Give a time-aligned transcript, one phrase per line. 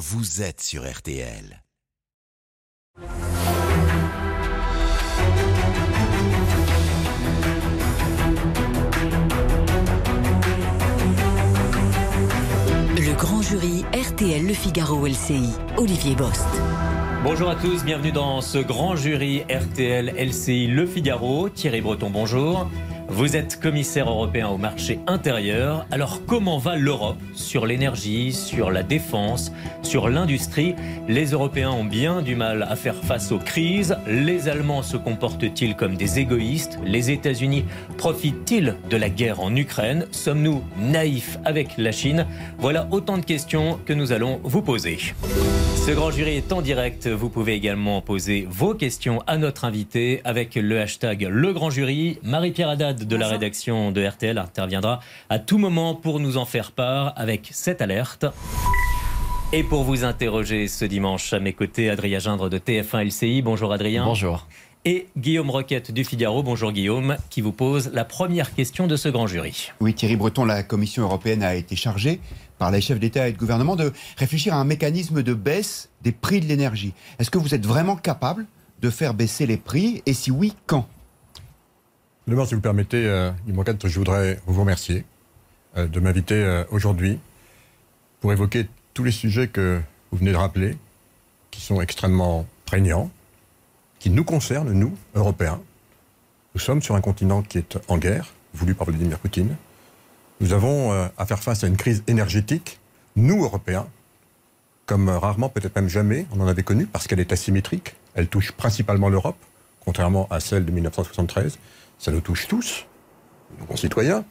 [0.00, 1.62] vous êtes sur RTL.
[12.96, 16.46] Le grand jury RTL Le Figaro LCI, Olivier Bost.
[17.22, 21.50] Bonjour à tous, bienvenue dans ce grand jury RTL LCI Le Figaro.
[21.50, 22.70] Thierry Breton, bonjour.
[23.12, 25.84] Vous êtes commissaire européen au marché intérieur.
[25.90, 29.50] Alors comment va l'Europe sur l'énergie, sur la défense,
[29.82, 30.76] sur l'industrie?
[31.08, 33.96] Les Européens ont bien du mal à faire face aux crises.
[34.06, 36.78] Les Allemands se comportent-ils comme des égoïstes?
[36.84, 37.64] Les États-Unis
[37.98, 40.06] profitent-ils de la guerre en Ukraine?
[40.12, 42.26] Sommes-nous naïfs avec la Chine?
[42.58, 44.98] Voilà autant de questions que nous allons vous poser.
[45.86, 47.06] Ce grand jury est en direct.
[47.06, 52.18] Vous pouvez également poser vos questions à notre invité avec le hashtag Le Grand Jury.
[52.22, 56.72] Marie-Pierre Haddad de la rédaction de RTL interviendra à tout moment pour nous en faire
[56.72, 58.26] part avec cette alerte.
[59.54, 63.40] Et pour vous interroger ce dimanche à mes côtés, Adrien Gindre de TF1 LCI.
[63.40, 64.04] Bonjour Adrien.
[64.04, 64.46] Bonjour.
[64.84, 66.42] Et Guillaume Roquette du Figaro.
[66.42, 69.72] Bonjour Guillaume, qui vous pose la première question de ce grand jury.
[69.80, 72.20] Oui, Thierry Breton, la Commission européenne a été chargée
[72.60, 76.12] par les chefs d'État et de gouvernement de réfléchir à un mécanisme de baisse des
[76.12, 76.92] prix de l'énergie.
[77.18, 78.44] Est-ce que vous êtes vraiment capable
[78.82, 80.86] de faire baisser les prix Et si oui, quand?
[82.28, 85.06] D'abord, si vous permettez, euh, je voudrais vous remercier
[85.78, 87.18] euh, de m'inviter euh, aujourd'hui
[88.20, 90.76] pour évoquer tous les sujets que vous venez de rappeler,
[91.50, 93.10] qui sont extrêmement prégnants,
[93.98, 95.62] qui nous concernent, nous, Européens.
[96.54, 99.56] Nous sommes sur un continent qui est en guerre, voulu par Vladimir Poutine.
[100.40, 102.78] Nous avons euh, à faire face à une crise énergétique,
[103.16, 103.86] nous, Européens,
[104.86, 107.94] comme rarement, peut-être même jamais, on en avait connu, parce qu'elle est asymétrique.
[108.14, 109.36] Elle touche principalement l'Europe,
[109.84, 111.58] contrairement à celle de 1973
[112.00, 112.86] ça nous touche tous,
[113.58, 114.24] nos concitoyens,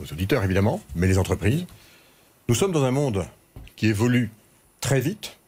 [0.00, 1.64] nos auditeurs évidemment, mais les entreprises.
[2.48, 3.24] Nous sommes dans un monde
[3.76, 4.30] qui évolue
[4.80, 5.38] très vite,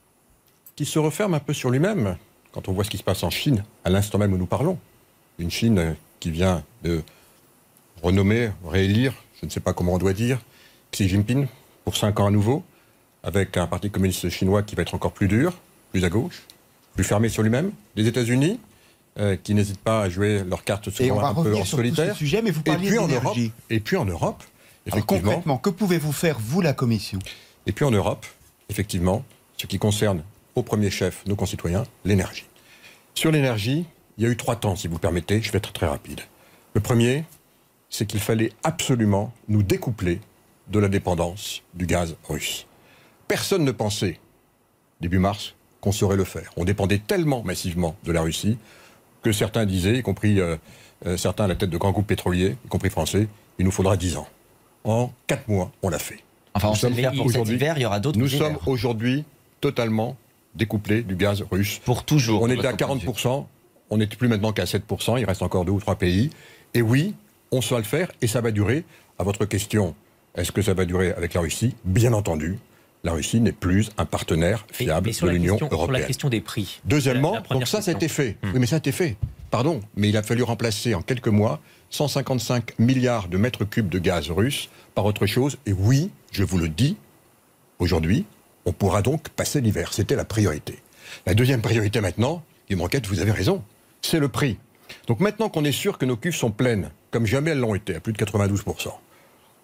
[0.76, 2.16] qui se referme un peu sur lui-même
[2.52, 4.78] quand on voit ce qui se passe en Chine à l'instant même où nous parlons.
[5.40, 7.02] Une Chine qui vient de
[8.02, 10.38] renommer, réélire, je ne sais pas comment on doit dire,
[10.92, 11.46] Xi Jinping
[11.84, 12.62] pour cinq ans à nouveau,
[13.22, 15.54] avec un parti communiste chinois qui va être encore plus dur,
[15.92, 16.42] plus à gauche,
[16.94, 17.72] plus fermé sur lui-même.
[17.96, 18.60] Les États-Unis,
[19.18, 22.14] euh, qui n'hésitent pas à jouer leur carte souvent un peu en solitaire.
[22.14, 23.36] Sujet, mais vous et puis en Europe,
[23.70, 24.44] et puis en Europe,
[24.86, 25.30] effectivement.
[25.30, 27.18] concrètement, que pouvez-vous faire vous la Commission?
[27.66, 28.26] Et puis en Europe,
[28.68, 29.24] effectivement,
[29.56, 30.22] ce qui concerne
[30.54, 32.44] au premier chef nos concitoyens, l'énergie.
[33.14, 35.42] Sur l'énergie, il y a eu trois temps, si vous permettez.
[35.42, 36.20] Je vais être très rapide.
[36.74, 37.24] Le premier,
[37.90, 40.20] c'est qu'il fallait absolument nous découpler
[40.68, 42.66] de la dépendance du gaz russe.
[43.26, 44.18] Personne ne pensait,
[45.00, 46.50] début mars, qu'on saurait le faire.
[46.56, 48.58] On dépendait tellement massivement de la Russie
[49.22, 50.56] que certains disaient, y compris euh,
[51.06, 53.28] euh, certains à la tête de grands groupes pétroliers, y compris français,
[53.58, 54.28] il nous faudra 10 ans.
[54.84, 56.22] En 4 mois, on l'a fait.
[56.54, 59.24] Enfin, on sait pour cet hiver, il y aura d'autres Nous sommes aujourd'hui
[59.60, 60.16] totalement
[60.54, 61.80] découplés du gaz russe.
[61.84, 62.42] Pour toujours.
[62.42, 63.46] On était à 40%,
[63.90, 66.30] on n'est plus maintenant qu'à 7%, il reste encore deux ou trois pays.
[66.74, 67.14] Et oui,
[67.50, 68.84] on sait le faire et ça va durer.
[69.18, 69.94] À votre question,
[70.36, 71.74] est-ce que ça va durer avec la Russie?
[71.84, 72.58] Bien entendu,
[73.04, 75.78] la Russie n'est plus un partenaire fiable de l'Union européenne.
[75.78, 76.80] Sur la question des prix.
[76.84, 78.36] Deuxièmement, donc ça, ça a été fait.
[78.42, 78.50] Hmm.
[78.52, 79.16] Oui, mais ça a été fait.
[79.50, 81.60] Pardon, mais il a fallu remplacer en quelques mois
[81.90, 85.56] 155 milliards de mètres cubes de gaz russe par autre chose.
[85.66, 86.96] Et oui, je vous le dis,
[87.78, 88.26] aujourd'hui,
[88.66, 89.92] on pourra donc passer l'hiver.
[89.92, 90.78] C'était la priorité.
[91.26, 93.62] La deuxième priorité maintenant, me Enquête, vous avez raison,
[94.02, 94.58] c'est le prix.
[95.08, 97.96] Donc maintenant qu'on est sûr que nos cuves sont pleines, comme jamais elles l'ont été,
[97.96, 98.92] à plus de 92%,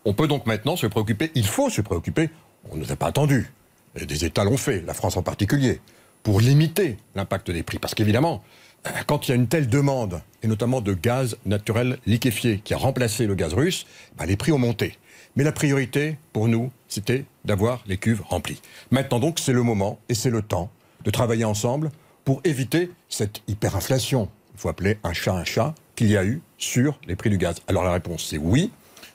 [0.07, 2.31] on peut donc maintenant se préoccuper, il faut se préoccuper
[2.71, 3.51] on ne nous a pas attendu.
[3.95, 5.81] Des États l'ont fait, la France en particulier,
[6.23, 7.79] pour limiter l'impact des prix.
[7.79, 8.43] Parce qu'évidemment,
[9.07, 12.77] quand il y a une telle demande, et notamment de gaz naturel liquéfié qui a
[12.77, 14.99] remplacé le gaz russe, bah, les prix ont monté.
[15.37, 18.61] Mais la priorité, pour nous, c'était d'avoir les cuves remplies.
[18.91, 20.71] Maintenant donc, c'est le moment et c'est le temps
[21.05, 21.91] de travailler ensemble
[22.25, 26.41] pour éviter cette hyperinflation, il faut appeler un chat un chat, qu'il y a eu
[26.59, 27.57] sur les prix du gaz.
[27.69, 28.71] Alors la réponse, c'est oui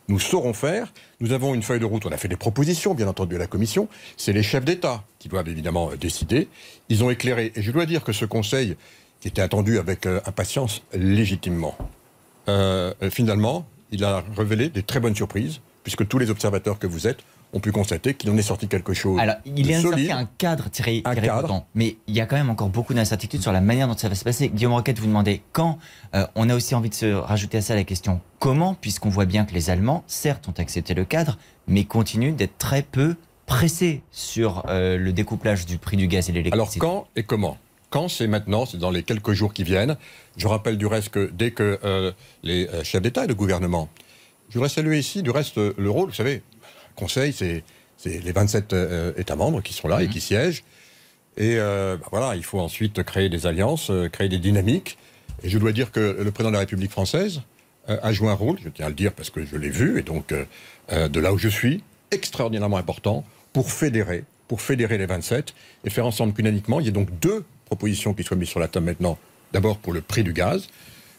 [0.09, 0.91] nous saurons faire.
[1.21, 3.47] Nous avons une feuille de route, on a fait des propositions, bien entendu, à la
[3.47, 3.87] Commission.
[4.17, 6.49] C'est les chefs d'État qui doivent évidemment euh, décider.
[6.89, 8.75] Ils ont éclairé, et je dois dire que ce Conseil,
[9.21, 11.77] qui était attendu avec euh, impatience légitimement,
[12.47, 17.07] euh, finalement, il a révélé des très bonnes surprises, puisque tous les observateurs que vous
[17.07, 17.19] êtes
[17.53, 19.19] ont pu constater qu'il en est sorti quelque chose.
[19.19, 21.65] Alors, il est sorti un cadre tiré, un cadre.
[21.73, 24.15] mais il y a quand même encore beaucoup d'incertitudes sur la manière dont ça va
[24.15, 24.49] se passer.
[24.49, 25.79] Guillaume Roquette, vous demandez quand.
[26.15, 29.25] Euh, on a aussi envie de se rajouter à ça la question comment, puisqu'on voit
[29.25, 31.37] bien que les Allemands, certes, ont accepté le cadre,
[31.67, 33.15] mais continuent d'être très peu
[33.45, 36.85] pressés sur euh, le découplage du prix du gaz et l'électricité.
[36.85, 37.57] Alors, quand et comment?
[37.89, 39.97] Quand c'est maintenant, c'est dans les quelques jours qui viennent.
[40.37, 42.11] Je rappelle du reste que dès que euh,
[42.43, 43.89] les chefs d'État et de gouvernement,
[44.49, 46.43] je voudrais saluer ici du reste le rôle, vous savez,
[46.99, 47.63] Conseil, c'est
[48.05, 50.11] les 27 euh, États membres qui sont là et Mhm.
[50.13, 50.63] qui siègent.
[51.37, 54.97] Et euh, bah voilà, il faut ensuite créer des alliances, euh, créer des dynamiques.
[55.43, 57.41] Et je dois dire que le président de la République française
[57.87, 60.03] a joué un rôle, je tiens à le dire parce que je l'ai vu, et
[60.03, 61.81] donc euh, de là où je suis,
[62.11, 65.55] extraordinairement important pour fédérer, pour fédérer les 27
[65.85, 68.67] et faire ensemble qu'unaniquement, il y ait donc deux propositions qui soient mises sur la
[68.67, 69.17] table maintenant.
[69.53, 70.67] D'abord pour le prix du gaz,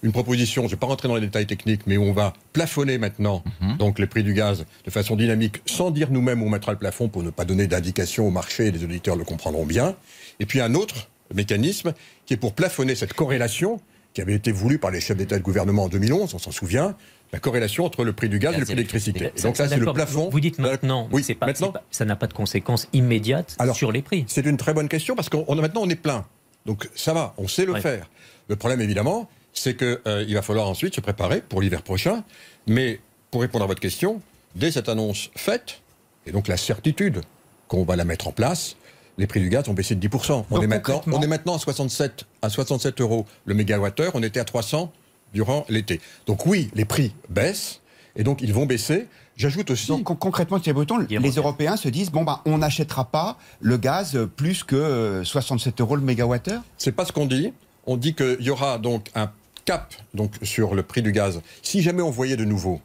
[0.02, 2.32] une proposition, je ne vais pas rentrer dans les détails techniques, mais où on va
[2.52, 3.43] plafonner maintenant
[3.79, 6.79] donc les prix du gaz de façon dynamique, sans dire nous-mêmes où on mettra le
[6.79, 9.94] plafond pour ne pas donner d'indication au marché, et les auditeurs le comprendront bien.
[10.38, 11.93] Et puis un autre mécanisme
[12.26, 13.81] qui est pour plafonner cette corrélation
[14.14, 16.50] qui avait été voulue par les chefs d'État et de gouvernement en 2011, on s'en
[16.50, 16.97] souvient,
[17.32, 19.31] la corrélation entre le prix du gaz et le prix de l'électricité.
[19.44, 20.29] Donc Ça, là, c'est le plafond.
[20.31, 21.70] Vous dites maintenant, Oui, pas, maintenant.
[21.70, 24.25] pas- ça n'a pas de conséquences immédiates Alors, sur les prix.
[24.26, 26.25] C'est une très bonne question parce qu'on maintenant on est plein.
[26.67, 27.81] Donc ça va, on sait le Ouais.
[27.81, 28.11] faire.
[28.49, 32.25] Le problème évidemment, c'est qu'il va falloir ensuite se préparer pour l'hiver prochain.
[32.67, 33.00] Mais
[33.31, 34.20] pour répondre à votre question,
[34.55, 35.81] dès cette annonce faite,
[36.26, 37.20] et donc la certitude
[37.69, 38.76] qu'on va la mettre en place,
[39.19, 40.44] les prix du gaz ont baissé de 10%.
[40.50, 44.23] On, Donc, est, maintenant, on est maintenant à 67, à 67 euros le mégawattheure, on
[44.23, 44.93] était à 300
[45.35, 46.00] durant l'été.
[46.26, 47.81] Donc oui, les prix baissent,
[48.17, 49.06] et donc ils vont baisser.
[49.37, 49.87] J'ajoute aussi...
[49.88, 51.31] Donc con- concrètement, Thierry Breton, les.
[51.37, 55.81] Européens se disent bon bah on n'achètera pas le gaz euh, plus que euh, 67
[55.81, 56.62] euros le mégawattheure.
[56.76, 57.52] C'est pas ce qu'on dit.
[57.87, 59.31] On dit qu'il y aura donc un
[59.65, 61.41] cap donc, sur le prix du gaz.
[61.62, 62.81] Si jamais on voyait de nouveau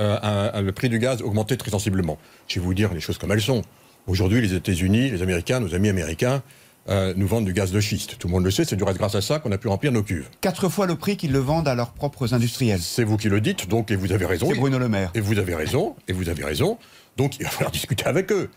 [0.00, 2.18] euh, un- un- le prix du gaz augmenter très sensiblement,
[2.48, 3.62] je vais vous dire les choses comme elles sont.
[4.06, 6.42] Aujourd'hui, les États-Unis, les Américains, nos amis américains,
[6.88, 8.16] euh, nous vendent du gaz de schiste.
[8.18, 9.92] Tout le monde le sait, c'est du reste grâce à ça qu'on a pu remplir
[9.92, 10.26] nos cuves.
[10.40, 12.80] Quatre fois le prix qu'ils le vendent à leurs propres industriels.
[12.80, 14.48] C'est vous qui le dites, donc, et vous avez raison.
[14.50, 15.10] C'est Bruno Le Maire.
[15.14, 16.78] Et vous avez raison, et vous avez raison.
[17.18, 18.48] Donc il va falloir discuter avec eux.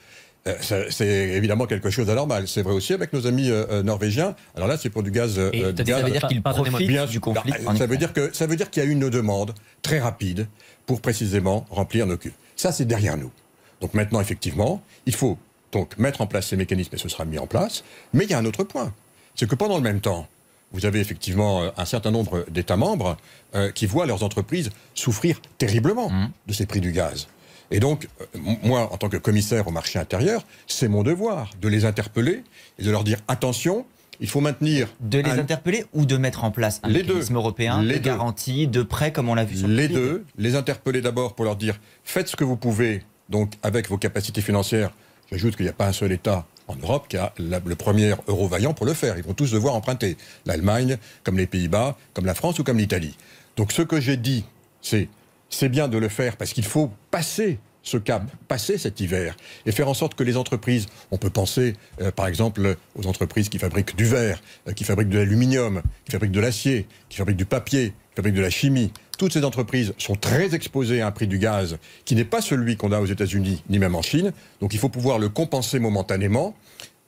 [0.46, 0.56] Euh,
[0.90, 2.48] c'est évidemment quelque chose d'anormal.
[2.50, 4.36] C'est vrai aussi avec nos amis euh, euh, norvégiens.
[4.56, 5.36] Alors là, c'est pour du gaz.
[5.40, 6.42] euh, Et du ça gaz- Ça veut dire qu'ils
[6.72, 8.90] profitent Bien du conflit Bah, ça veut dire que ça veut dire qu'il y a
[8.90, 10.48] une demande très rapide
[10.86, 12.34] pour précisément remplir nos cuves.
[12.58, 13.32] Ça, c'est derrière nous.
[13.80, 15.38] Donc maintenant, effectivement, il faut
[15.72, 17.84] donc mettre en place ces mécanismes et ce sera mis en place.
[18.14, 18.94] Mais il y a un autre point,
[19.36, 20.28] c'est que pendant le même temps,
[20.74, 23.16] vous avez effectivement un certain nombre d'États membres
[23.56, 26.12] euh, qui voient leurs entreprises souffrir terriblement
[26.48, 27.28] de ces prix du gaz.
[27.74, 28.26] Et donc, euh,
[28.64, 32.44] moi, en tant que commissaire au marché intérieur, c'est mon devoir de les interpeller
[32.80, 33.86] et de leur dire attention,
[34.22, 37.08] il faut maintenir De les un- interpeller ou de mettre en place un Les deux.
[37.16, 38.00] mécanisme européen Les de deux.
[38.12, 41.56] garantie, de prêt, comme on l'a vu sur les deux, les interpeller d'abord pour leur
[41.56, 44.92] dire faites ce que vous pouvez, donc avec vos capacités financières.
[45.32, 48.14] J'ajoute qu'il n'y a pas un seul État en Europe qui a la- le premier
[48.28, 49.18] euro vaillant pour le faire.
[49.18, 50.16] Ils vont tous devoir emprunter.
[50.46, 53.18] L'Allemagne, comme les Pays-Bas, comme la France ou comme l'Italie.
[53.58, 54.46] Donc ce que j'ai dit,
[54.82, 55.10] c'est
[55.54, 59.36] c'est bien de le faire parce qu'il faut passer ce cap, passer cet hiver
[59.66, 63.50] et faire en sorte que les entreprises, on peut penser euh, par exemple aux entreprises
[63.50, 67.38] qui fabriquent du verre, euh, qui fabriquent de l'aluminium, qui fabriquent de l'acier, qui fabriquent
[67.38, 68.92] du papier, qui fabriquent de la chimie.
[69.18, 72.78] Toutes ces entreprises sont très exposées à un prix du gaz qui n'est pas celui
[72.78, 74.32] qu'on a aux États-Unis ni même en Chine.
[74.62, 76.56] Donc il faut pouvoir le compenser momentanément.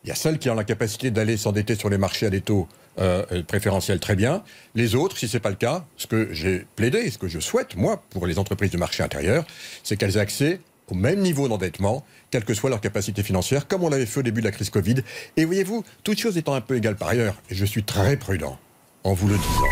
[0.04, 2.42] Il y a celles qui ont la capacité d'aller s'endetter sur les marchés à des
[2.42, 2.68] taux
[3.00, 4.44] euh, préférentiels très bien.
[4.74, 7.40] Les autres, si ce n'est pas le cas, ce que j'ai plaidé, ce que je
[7.40, 9.46] souhaite, moi, pour les entreprises de marché intérieur,
[9.84, 10.60] c'est qu'elles aient accès
[10.90, 14.24] au même niveau d'endettement, quelle que soit leur capacité financière, comme on l'avait fait au
[14.24, 14.96] début de la crise Covid.
[15.36, 18.58] Et voyez-vous, toutes choses étant un peu égales par ailleurs, et je suis très prudent
[19.04, 19.72] en vous le disant,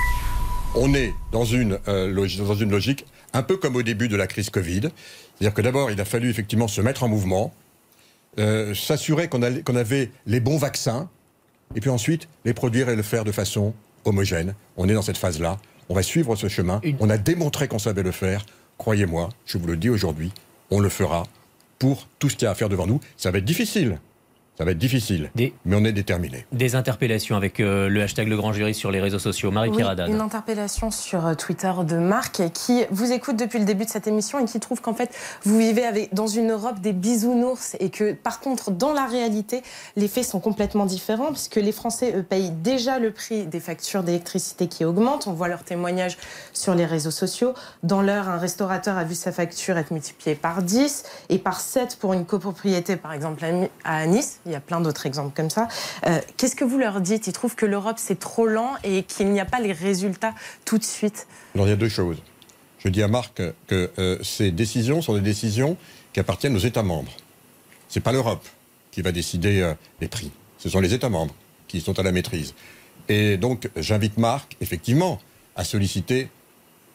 [0.76, 4.82] on est dans une, euh, logique un peu comme au début de la crise Covid.
[4.82, 7.54] C'est-à-dire que d'abord, il a fallu effectivement se mettre en mouvement,
[8.40, 11.10] euh, s'assurer qu'on avait les bons vaccins,
[11.76, 13.74] et puis ensuite les produire et le faire de façon
[14.06, 14.54] homogène.
[14.78, 15.58] On est dans cette phase-là.
[15.90, 16.80] On va suivre ce chemin.
[16.84, 18.46] Une- On a démontré qu'on savait le faire.
[18.78, 20.32] Croyez-moi, je vous le dis aujourd'hui,
[20.72, 21.24] on le fera
[21.80, 23.00] pour tout ce qu'il y a à faire devant nous.
[23.18, 24.00] Ça va être difficile.
[24.58, 25.32] Ça va être difficile.
[25.34, 26.46] Des- Mais on est déterminé.
[26.52, 29.50] Des interpellations avec euh, le hashtag Le Grand Jury sur les réseaux sociaux.
[29.50, 33.86] Marie-Pierre Oui, une interpellation sur euh, Twitter de Marc qui vous écoute depuis le début
[33.86, 35.10] de cette émission et qui trouve qu'en fait
[35.44, 39.64] vous vivez avec, dans une Europe des bisounours et que par contre dans la réalité
[39.96, 44.04] les faits sont complètement différents puisque les Français eux, payent déjà le prix des factures
[44.04, 45.26] d'électricité qui augmentent.
[45.26, 46.18] On voit leurs témoignages
[46.54, 47.54] sur les réseaux sociaux.
[47.82, 51.98] Dans l'heure, un restaurateur a vu sa facture être multipliée par 10 et par 7
[52.00, 53.44] pour une copropriété par exemple
[53.84, 54.40] à Nice.
[54.46, 55.68] Il y a plein d'autres exemples comme ça.
[56.06, 57.28] Euh, Qu'est-ce que vous leur dites?
[57.28, 60.34] Ils trouvent que l'Europe c'est trop lent et qu'il n'y a pas les résultats
[60.66, 61.28] tout de suite.
[61.56, 62.18] Alors il y a deux choses.
[62.80, 65.78] Je dis à Marc que euh, ces décisions sont des décisions
[66.12, 67.14] qui appartiennent aux États membres.
[67.88, 68.46] C'est pas l'Europe
[68.92, 70.32] qui va décider euh, les prix.
[70.58, 71.34] Ce sont les États membres
[71.68, 72.54] qui sont à la maîtrise.
[73.08, 75.20] Et donc j'invite Marc, effectivement,
[75.56, 76.30] à solliciter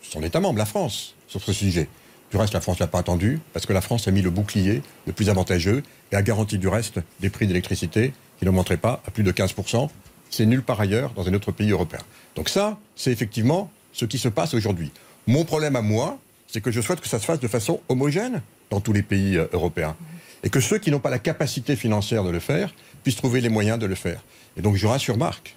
[0.02, 1.88] son État membre, la France, sur ce sujet.
[2.30, 4.82] Du reste, la France l'a pas attendu, parce que la France a mis le bouclier
[5.06, 5.82] le plus avantageux
[6.12, 9.88] et a garanti du reste des prix d'électricité qui n'augmenteraient pas à plus de 15%.
[10.30, 12.00] C'est nulle part ailleurs dans un autre pays européen.
[12.36, 14.92] Donc ça, c'est effectivement ce qui se passe aujourd'hui.
[15.26, 18.42] Mon problème à moi, c'est que je souhaite que ça se fasse de façon homogène
[18.70, 19.96] dans tous les pays euh, européens.
[20.42, 23.48] Et que ceux qui n'ont pas la capacité financière de le faire puissent trouver les
[23.48, 24.22] moyens de le faire.
[24.56, 25.56] Et donc je rassure Marc,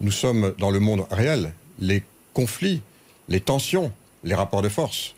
[0.00, 1.52] nous sommes dans le monde réel.
[1.78, 2.82] Les conflits,
[3.28, 3.92] les tensions,
[4.24, 5.14] les rapports de force,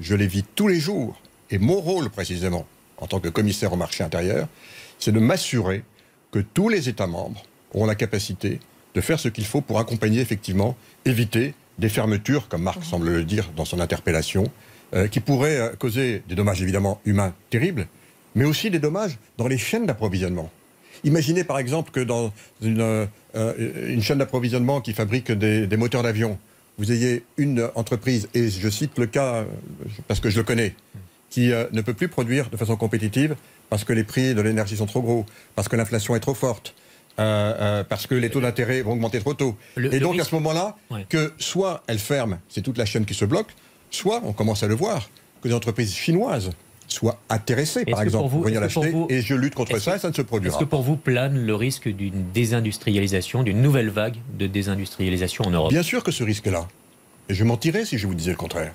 [0.00, 1.20] je les vis tous les jours.
[1.50, 2.66] Et mon rôle précisément,
[2.98, 4.48] en tant que commissaire au marché intérieur,
[4.98, 5.84] c'est de m'assurer
[6.32, 8.60] que tous les États membres auront la capacité
[8.94, 13.24] de faire ce qu'il faut pour accompagner effectivement, éviter des fermetures, comme Marc semble le
[13.24, 14.50] dire dans son interpellation,
[14.94, 17.86] euh, qui pourraient euh, causer des dommages évidemment humains terribles,
[18.34, 20.50] mais aussi des dommages dans les chaînes d'approvisionnement.
[21.04, 22.80] Imaginez par exemple que dans une,
[23.34, 26.38] euh, une chaîne d'approvisionnement qui fabrique des, des moteurs d'avion,
[26.78, 29.44] vous ayez une entreprise, et je cite le cas
[30.08, 30.74] parce que je le connais,
[31.30, 33.34] qui euh, ne peut plus produire de façon compétitive
[33.70, 36.74] parce que les prix de l'énergie sont trop gros, parce que l'inflation est trop forte,
[37.18, 39.56] euh, euh, parce que les taux d'intérêt vont augmenter trop tôt.
[39.74, 41.04] Le- et donc risque- à ce moment-là, Ouais.
[41.08, 43.48] que soit elle ferme, c'est toute la chaîne qui se bloque,
[43.90, 45.08] soit on commence à le voir,
[45.42, 46.50] que des entreprises chinoises
[46.88, 49.34] soient intéressées, Est-ce par que exemple, pour vous- venir est-ce que l'acheter, vous- et je
[49.34, 50.70] lutte contre est-ce ça, que- et ça ne se Est-ce produira que pas.
[50.70, 55.70] pour vous plane le risque d'une désindustrialisation, d'une nouvelle vague de désindustrialisation en Europe?
[55.72, 56.68] Bien sûr que ce risque-là.
[57.28, 58.72] Et je mentirais si je vous disais le contraire.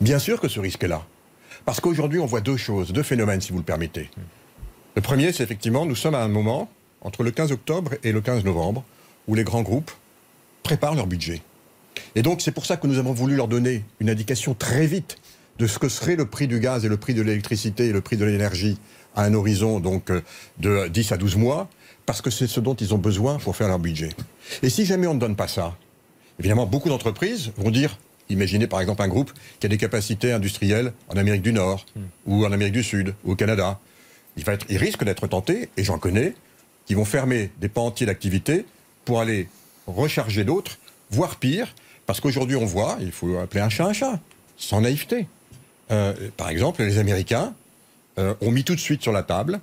[0.00, 1.04] Bien sûr que ce risque-là.
[1.64, 4.10] Parce qu'aujourd'hui, on voit deux choses, deux phénomènes, si vous le permettez.
[4.94, 6.68] Le premier, c'est effectivement, nous sommes à un moment,
[7.02, 8.84] entre le 15 octobre et le 15 novembre,
[9.28, 9.90] où les grands groupes
[10.62, 11.42] préparent leur budget.
[12.14, 15.16] Et donc, c'est pour ça que nous avons voulu leur donner une indication très vite
[15.58, 18.00] de ce que serait le prix du gaz et le prix de l'électricité et le
[18.00, 18.78] prix de l'énergie
[19.14, 20.22] à un horizon donc euh,
[20.58, 21.68] de 10 à 12 mois,
[22.04, 24.10] parce que c'est ce dont ils ont besoin pour faire leur budget.
[24.62, 25.76] Et si jamais on ne donne pas ça,
[26.38, 27.98] Évidemment, beaucoup d'entreprises vont dire,
[28.28, 31.86] imaginez par exemple un groupe qui a des capacités industrielles en Amérique du Nord,
[32.26, 33.80] ou en Amérique du Sud, ou au Canada.
[34.36, 36.34] Il, va être, il risque d'être tenté, et j'en connais,
[36.84, 38.66] qui vont fermer des pans entiers d'activité
[39.04, 39.48] pour aller
[39.86, 40.78] recharger d'autres,
[41.10, 44.20] voire pire, parce qu'aujourd'hui on voit, il faut appeler un chat un chat,
[44.58, 45.26] sans naïveté.
[45.90, 47.54] Euh, par exemple, les Américains
[48.18, 49.60] euh, ont mis tout de suite sur la table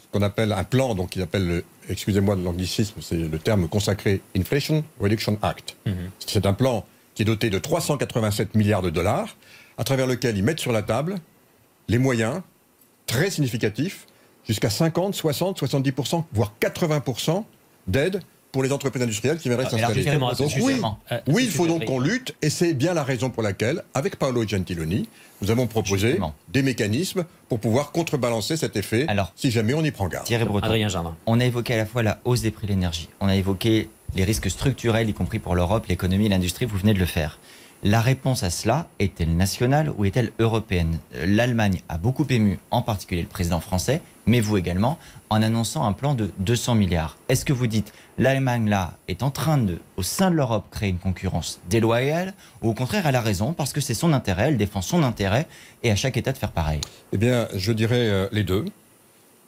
[0.00, 3.68] ce qu'on appelle un plan, donc ils appellent, le- excusez-moi de l'anglicisme, c'est le terme
[3.68, 5.76] consacré Inflation Reduction Act.
[6.26, 9.36] C'est un plan qui est doté de 387 milliards de dollars,
[9.76, 11.16] à travers lequel ils mettent sur la table
[11.88, 12.40] les moyens
[13.06, 14.06] très significatifs,
[14.46, 17.44] jusqu'à 50, 60, 70%, voire 80%
[17.86, 18.20] d'aide
[18.52, 20.04] pour les entreprises industrielles qui viendraient Ah, s'installer.
[20.62, 20.80] oui.
[21.12, 24.16] Euh, oui, il faut donc qu'on lutte, et c'est bien la raison pour laquelle, avec
[24.16, 25.08] Paolo Gentiloni,
[25.42, 26.34] nous avons proposé Justement.
[26.48, 30.26] des mécanismes pour pouvoir contrebalancer cet effet, Alors, si jamais on y prend garde.
[30.26, 30.66] Thierry Breton.
[30.66, 31.14] Adrien Jardin.
[31.26, 33.88] On a évoqué à la fois la hausse des prix de l'énergie, on a évoqué
[34.14, 37.38] les risques structurels, y compris pour l'Europe, l'économie, l'industrie, vous venez de le faire.
[37.84, 40.98] La réponse à cela est-elle nationale ou est-elle européenne?
[41.24, 44.98] L'Allemagne a beaucoup ému, en particulier le président français, mais vous également,
[45.30, 47.16] en annonçant un plan de 200 milliards.
[47.28, 50.88] Est-ce que vous dites l'Allemagne là est en train de, au sein de l'Europe, créer
[50.90, 54.56] une concurrence déloyale ou au contraire elle a raison parce que c'est son intérêt, elle
[54.56, 55.46] défend son intérêt
[55.84, 56.80] et à chaque État de faire pareil?
[57.12, 58.64] Eh bien, je dirais euh, les deux.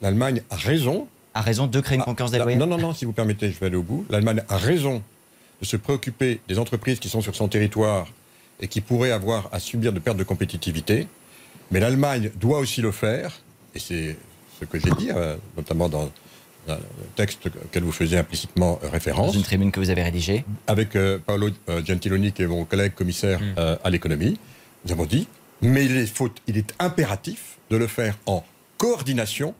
[0.01, 1.05] L'Allemagne a raison.
[1.33, 2.57] A raison de créer une Ah, concurrence déloyale?
[2.59, 4.05] Non, non, non, si vous permettez, je vais aller au bout.
[4.09, 5.03] L'Allemagne a raison
[5.61, 8.07] de se préoccuper des entreprises qui sont sur son territoire
[8.61, 11.07] et qui pourraient avoir à subir de pertes de compétitivité.
[11.71, 13.31] Mais l'Allemagne doit aussi le faire,
[13.75, 14.15] et c'est
[14.59, 16.09] ce que j'ai dit, euh, notamment dans
[16.67, 16.75] le
[17.15, 20.95] texte auquel vous faisiez implicitement euh, Dans référence, une tribune que vous avez rédigée avec
[20.95, 24.37] euh, Paolo euh, Gentiloni, qui est mon collègue commissaire euh, à l'économie,
[24.85, 25.27] nous avons dit,
[25.61, 28.43] mais il est, faut- il est impératif de le faire en
[28.77, 29.55] coordination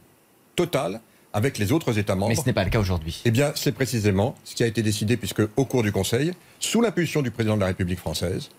[0.55, 0.99] totale
[1.33, 2.29] avec les autres États membres.
[2.29, 3.21] Mais ce n'est pas le cas aujourd'hui.
[3.23, 6.81] Eh bien, c'est précisément ce qui a été décidé, puisque au cours du Conseil, sous
[6.81, 8.49] l'impulsion du président de la République française,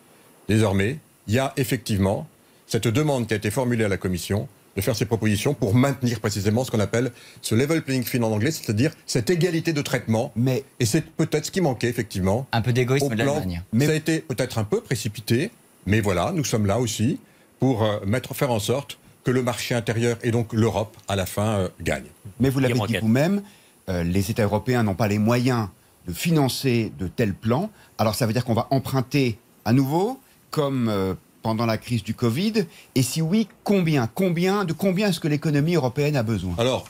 [0.48, 2.26] désormais, il y a effectivement
[2.66, 6.18] cette demande qui a été formulée à la Commission de faire ces propositions pour maintenir
[6.20, 10.32] précisément ce qu'on appelle ce level playing field en anglais, c'est-à-dire cette égalité de traitement.
[10.34, 12.46] Mais Et c'est peut-être ce qui manquait, effectivement.
[12.52, 13.62] Un peu au d'égoïsme de plan- l'Allemagne.
[13.80, 15.50] Ça a été peut-être un peu précipité,
[15.84, 17.18] mais voilà, nous sommes là aussi
[17.60, 21.26] pour euh, mettre, faire en sorte que le marché intérieur et donc l'Europe, à la
[21.26, 22.10] fin, euh, gagnent.
[22.40, 23.42] Mais vous l'avez dit vous-même,
[23.90, 25.68] euh, les États européens n'ont pas les moyens
[26.08, 27.70] de financer de tels plans.
[27.98, 30.18] Alors ça veut dire qu'on va emprunter à nouveau,
[30.52, 32.66] comme euh, pendant la crise du Covid.
[32.94, 36.54] Et si oui, combien Combien De combien est-ce que l'économie européenne a besoin?
[36.58, 36.88] Alors,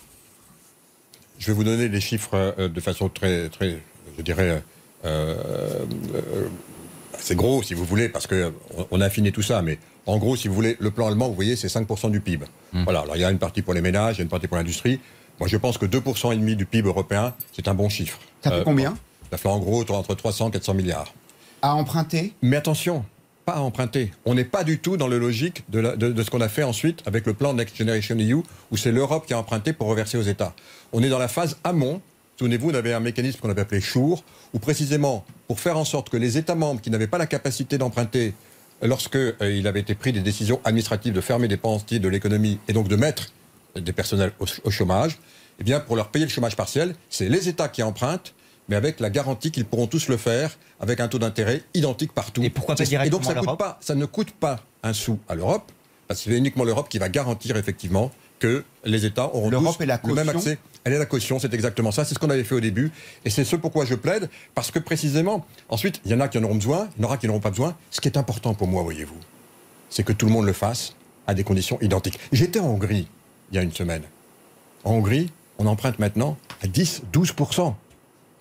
[1.39, 3.81] je vais vous donner les chiffres euh, de façon très, très
[4.17, 4.63] je dirais,
[5.05, 6.49] euh, euh,
[7.19, 8.53] c'est gros si vous voulez, parce qu'on
[8.91, 11.35] on a affiné tout ça, mais en gros, si vous voulez, le plan allemand, vous
[11.35, 12.47] voyez, c'est 5% du PIB.
[12.73, 14.49] Voilà, alors il y a une partie pour les ménages, il y a une partie
[14.49, 15.01] pour l'industrie.
[15.39, 18.19] Moi, je pense que 2% et demi du PIB européen, c'est un bon chiffre.
[18.43, 18.97] Ça fait combien?
[19.31, 21.13] Ça fait en gros entre 300 et 400 milliards.
[21.63, 22.33] À emprunter?
[22.43, 23.05] Mais attention,
[23.53, 24.13] à emprunter.
[24.25, 27.27] On n'est pas du tout dans le logique de, ce qu'on a fait ensuite avec
[27.27, 30.55] le plan Next Generation EU, où c'est l'Europe qui a emprunté pour reverser aux États.
[30.93, 32.01] On est dans la phase amont.
[32.39, 34.23] Souvenez-vous, on avait un mécanisme qu'on avait appelé SURE,
[34.55, 37.79] où précisément, pour faire en sorte que les États membres qui n'avaient pas la capacité
[37.79, 38.35] d'emprunter,
[38.83, 42.59] lorsque euh, il avait été pris des décisions administratives de fermer des pans de l'économie
[42.69, 43.33] et donc de mettre
[43.77, 45.19] des personnels au, chômage,
[45.65, 48.35] eh pour leur payer le chômage partiel, c'est les États qui empruntent,
[48.69, 52.43] mais avec la garantie qu'ils pourront tous le faire avec un taux d'intérêt identique partout.
[52.43, 54.31] Et pourquoi pas C'est- Et donc, directement ça, à coûte l'Europe pas, ça ne coûte
[54.33, 55.71] pas un sou à l'Europe,
[56.09, 59.85] parce que c'est uniquement l'Europe qui va garantir effectivement que les États auront L'Europe tous
[59.85, 60.59] est la le même accès.
[60.85, 62.05] Elle est la caution, c'est exactement ça.
[62.05, 62.91] C'est ce qu'on avait fait au début.
[63.25, 66.39] Et c'est ce pourquoi je plaide, parce que précisément, ensuite, il y en a qui
[66.39, 67.77] en auront besoin, il y en aura qui n'en auront pas besoin.
[67.93, 69.15] Ce qui est important pour moi, voyez-vous,
[69.91, 70.95] c'est que tout le monde le fasse
[71.29, 72.19] à des conditions identiques.
[72.33, 73.07] J'étais en Hongrie
[73.53, 74.03] il y a une semaine.
[74.83, 77.77] En Hongrie, on emprunte maintenant à 10-12%.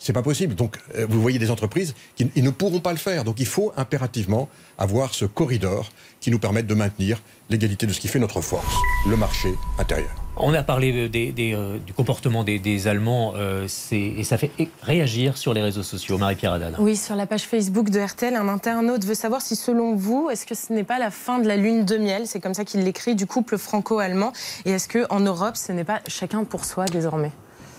[0.04, 0.56] C'est pas possible.
[0.56, 3.24] Donc, euh, vous voyez des entreprises qui ils ne pourront pas le faire.
[3.24, 8.00] Donc, il faut impérativement avoir ce corridor qui nous permette de maintenir l'égalité de ce
[8.00, 8.74] qui fait notre force,
[9.08, 10.10] le marché intérieur.
[10.38, 14.50] On a parlé des- des, euh, du comportement des, des Allemands euh, et ça fait
[14.82, 16.18] réagir sur les réseaux sociaux.
[16.18, 16.76] Marie-Pierre Haddad.
[16.80, 20.48] Oui, sur la page Facebook de RTL, un internaute veut savoir si, selon vous, est-ce
[20.48, 22.84] que ce n'est pas la fin de la lune de miel, c'est comme ça qu'il
[22.84, 24.32] l'écrit, du couple franco-allemand,
[24.66, 27.32] et est-ce qu'en Europe, ce n'est pas chacun pour soi désormais?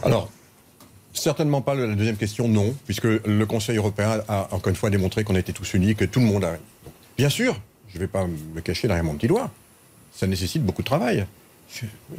[0.05, 0.29] Alors,
[1.13, 5.25] certainement pas la deuxième question, non, puisque le Conseil européen a encore une fois démontré
[5.25, 6.57] qu'on était tous unis, que tout le monde a.
[7.17, 9.51] Bien sûr, je ne vais pas me cacher derrière mon petit doigt.
[10.15, 11.27] Ça nécessite beaucoup de travail,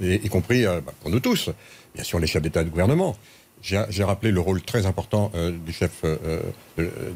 [0.01, 1.49] y, compris euh, bah, pour nous tous.
[1.93, 3.15] Bien sûr, les chefs d'État et de gouvernement.
[3.61, 6.41] J'ai rappelé le rôle très important euh, du chef euh,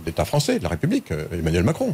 [0.05, 1.93] d'État français, de la République, Emmanuel Macron.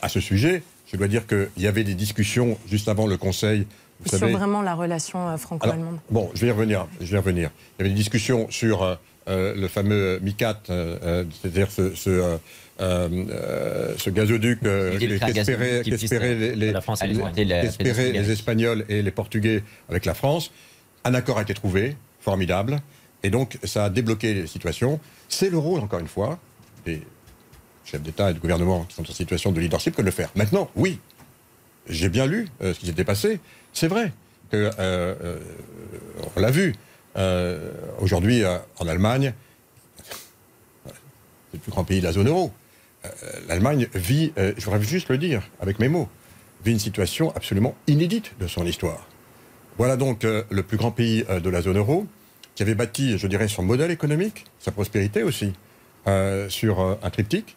[0.00, 3.66] À ce sujet, je dois dire qu'il y avait des discussions juste avant le Conseil.
[4.00, 6.86] Vous Sur savez, vraiment la relation franco-allemande bon, je vais y revenir.
[7.00, 7.50] Je vais y revenir.
[7.78, 8.98] Il y avait des discussions sur
[9.28, 12.38] euh, le fameux MICAT, euh, euh, c'est-à-dire ce, ce,
[12.80, 15.82] euh, ce gazoduc qu'espéraient
[16.54, 18.30] les.
[18.30, 20.50] Espagnols et les Portugais avec la France.
[21.04, 22.80] Un accord a été trouvé, formidable,
[23.22, 24.98] et donc ça a débloqué les situations.
[25.28, 26.38] C'est le rôle, encore une fois,
[26.84, 27.02] des
[27.84, 30.30] chefs d'État et de gouvernement qui sont en situation de leadership que de le faire.
[30.34, 30.98] Maintenant, oui,
[31.88, 33.40] j'ai bien lu ce qui s'était passé.
[33.72, 34.12] C'est vrai
[34.50, 34.70] que
[36.36, 36.74] on l'a vu.
[37.16, 39.32] Euh, Aujourd'hui, euh, en Allemagne,
[40.86, 40.92] c'est
[41.54, 42.52] le plus grand pays de la zone euro.
[43.04, 43.08] Euh,
[43.48, 46.08] L'Allemagne vit, euh, je voudrais juste le dire avec mes mots,
[46.64, 49.06] vit une situation absolument inédite de son histoire.
[49.78, 52.06] Voilà donc euh, le plus grand pays euh, de la zone euro
[52.54, 55.52] qui avait bâti, je dirais, son modèle économique, sa prospérité aussi,
[56.06, 57.56] euh, sur euh, un triptyque.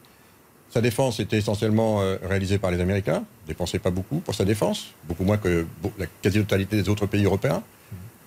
[0.69, 4.87] Sa défense était essentiellement euh, réalisée par les Américains, ne pas beaucoup pour sa défense,
[5.05, 5.65] beaucoup moins que
[5.97, 7.63] la quasi-totalité des autres pays européens.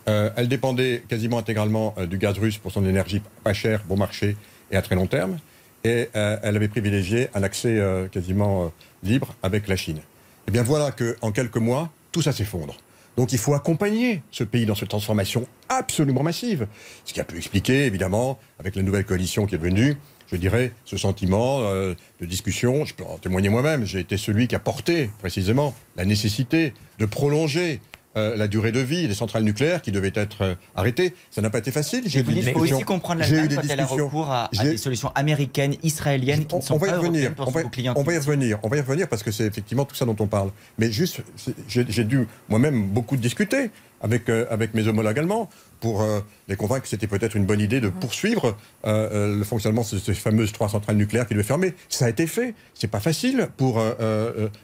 [0.08, 3.96] Euh, elle dépendait quasiment intégralement euh, du gaz russe pour son énergie pas chère, bon
[3.96, 4.36] marché
[4.70, 5.38] et à très long terme.
[5.84, 10.00] Et euh, elle avait privilégié un accès quasiment libre avec la Chine.
[10.48, 12.76] Eh bien voilà qu'en quelques mois, tout ça s'effondre.
[13.16, 16.66] Donc il faut accompagner ce pays dans cette transformation absolument massive.
[17.04, 19.96] Ce qui a pu expliquer, évidemment, avec la nouvelle coalition qui est venue,
[20.30, 22.84] je dirais, ce sentiment de discussion.
[22.84, 23.84] Je peux en témoigner moi-même.
[23.84, 27.80] J'ai été celui qui a porté précisément la nécessité de prolonger
[28.16, 31.14] euh, la durée de vie des centrales nucléaires qui devaient être euh, arrêtées.
[31.30, 32.02] Ça n'a pas été facile.
[32.06, 32.76] J'ai eu des dites qu'il faut discussions.
[32.76, 34.06] aussi comprendre l'Allemagne quand elle a discussions.
[34.06, 36.98] recours à, à des solutions américaines, israéliennes qui on, ne sont on va y pas
[36.98, 37.34] revenir.
[37.34, 37.60] pour On va,
[37.96, 38.58] on va y revenir.
[38.62, 40.50] On va y revenir parce que c'est effectivement tout ça dont on parle.
[40.78, 41.20] Mais juste,
[41.68, 45.48] j'ai dû moi-même beaucoup discuter avec euh, avec mes homologues allemands
[45.80, 48.56] pour euh, les convaincre que c'était peut-être une bonne idée de poursuivre
[48.86, 51.74] euh, le fonctionnement de ces fameuses trois centrales nucléaires qui devaient fermer.
[51.88, 52.54] Ça a été fait.
[52.74, 53.80] C'est pas facile pour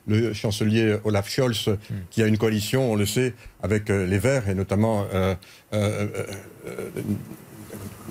[0.07, 1.77] le chancelier Olaf Scholz
[2.11, 5.07] qui a une coalition, on le sait, avec les Verts et notamment
[5.73, 7.17] une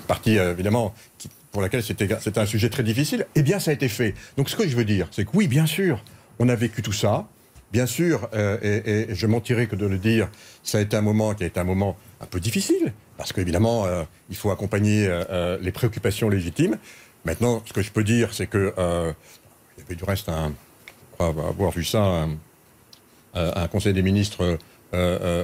[0.06, 2.08] partie évidemment qui- pour laquelle c'était
[2.38, 4.14] un sujet très difficile, eh bien ça a été fait.
[4.36, 6.02] Donc ce que je veux dire, c'est que oui, bien sûr,
[6.40, 7.28] on a vécu tout ça.
[7.74, 10.28] Bien sûr, euh, et, et je mentirais que de le dire,
[10.62, 13.84] ça a été un moment qui a été un moment un peu difficile, parce qu'évidemment,
[13.84, 16.76] euh, il faut accompagner euh, les préoccupations légitimes.
[17.24, 18.72] Maintenant, ce que je peux dire, c'est que
[19.76, 20.52] il y avait du reste un,
[21.18, 22.28] on va avoir vu ça, un,
[23.34, 24.56] un conseil des ministres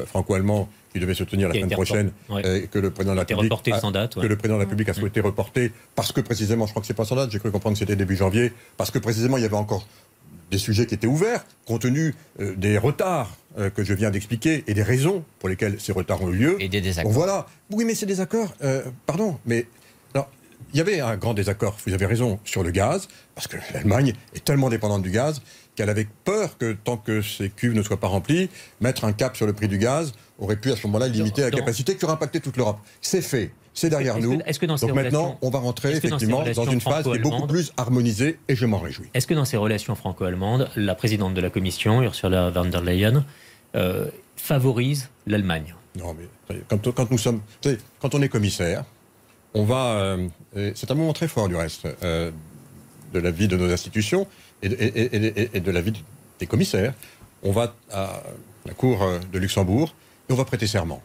[0.07, 2.43] franco-allemand qui devait se tenir la semaine prochaine, ouais.
[2.59, 4.23] et que le président de la République reporté a- sans date, ouais.
[4.23, 6.87] que le président de la République a souhaité reporter parce que précisément, je crois que
[6.87, 9.43] c'est pas sans date, j'ai cru comprendre que c'était début janvier, parce que précisément il
[9.43, 9.87] y avait encore
[10.51, 14.65] des sujets qui étaient ouverts, compte tenu euh, des retards euh, que je viens d'expliquer
[14.67, 16.57] et des raisons pour lesquelles ces retards ont eu lieu.
[16.63, 17.13] Et des désaccords.
[17.13, 17.47] Voilà.
[17.71, 19.67] Oui, mais ces désaccords, euh, pardon, mais
[20.15, 20.29] alors,
[20.73, 24.15] il y avait un grand désaccord, vous avez raison, sur le gaz, parce que l'Allemagne
[24.35, 25.41] est tellement dépendante du gaz
[25.75, 29.37] qu'elle avait peur que tant que ces cuves ne soient pas remplies, mettre un cap
[29.37, 32.15] sur le prix du gaz aurait pu à ce moment-là limiter la capacité qui aurait
[32.15, 32.79] impacté toute l'Europe.
[33.01, 33.53] C'est fait.
[33.73, 34.39] C'est derrière que- nous.
[34.47, 37.11] est-ce que dans ces Donc maintenant, on va rentrer dans effectivement dans une phase qui
[37.13, 39.07] est beaucoup plus harmonisée et je m'en réjouis.
[39.15, 43.25] Est-ce que dans ces relations franco-allemandes, la présidente de la Commission, Ursula von der Leyen,
[43.77, 44.07] euh,
[44.37, 46.17] favorise l'Allemagne Non,
[46.49, 47.41] mais quand, quand nous sommes,
[48.01, 48.85] quand on est commissaire,
[49.55, 49.93] on va.
[49.93, 50.29] euh,
[50.75, 52.31] c'est un moment très fort du reste euh,
[53.13, 54.27] de la vie de nos institutions
[54.63, 55.93] et de, et- et- et- et de la vie
[56.41, 56.95] des commissaires.
[57.43, 58.23] On va à
[58.67, 59.95] la cour de Luxembourg
[60.29, 61.03] et on va prêter serment.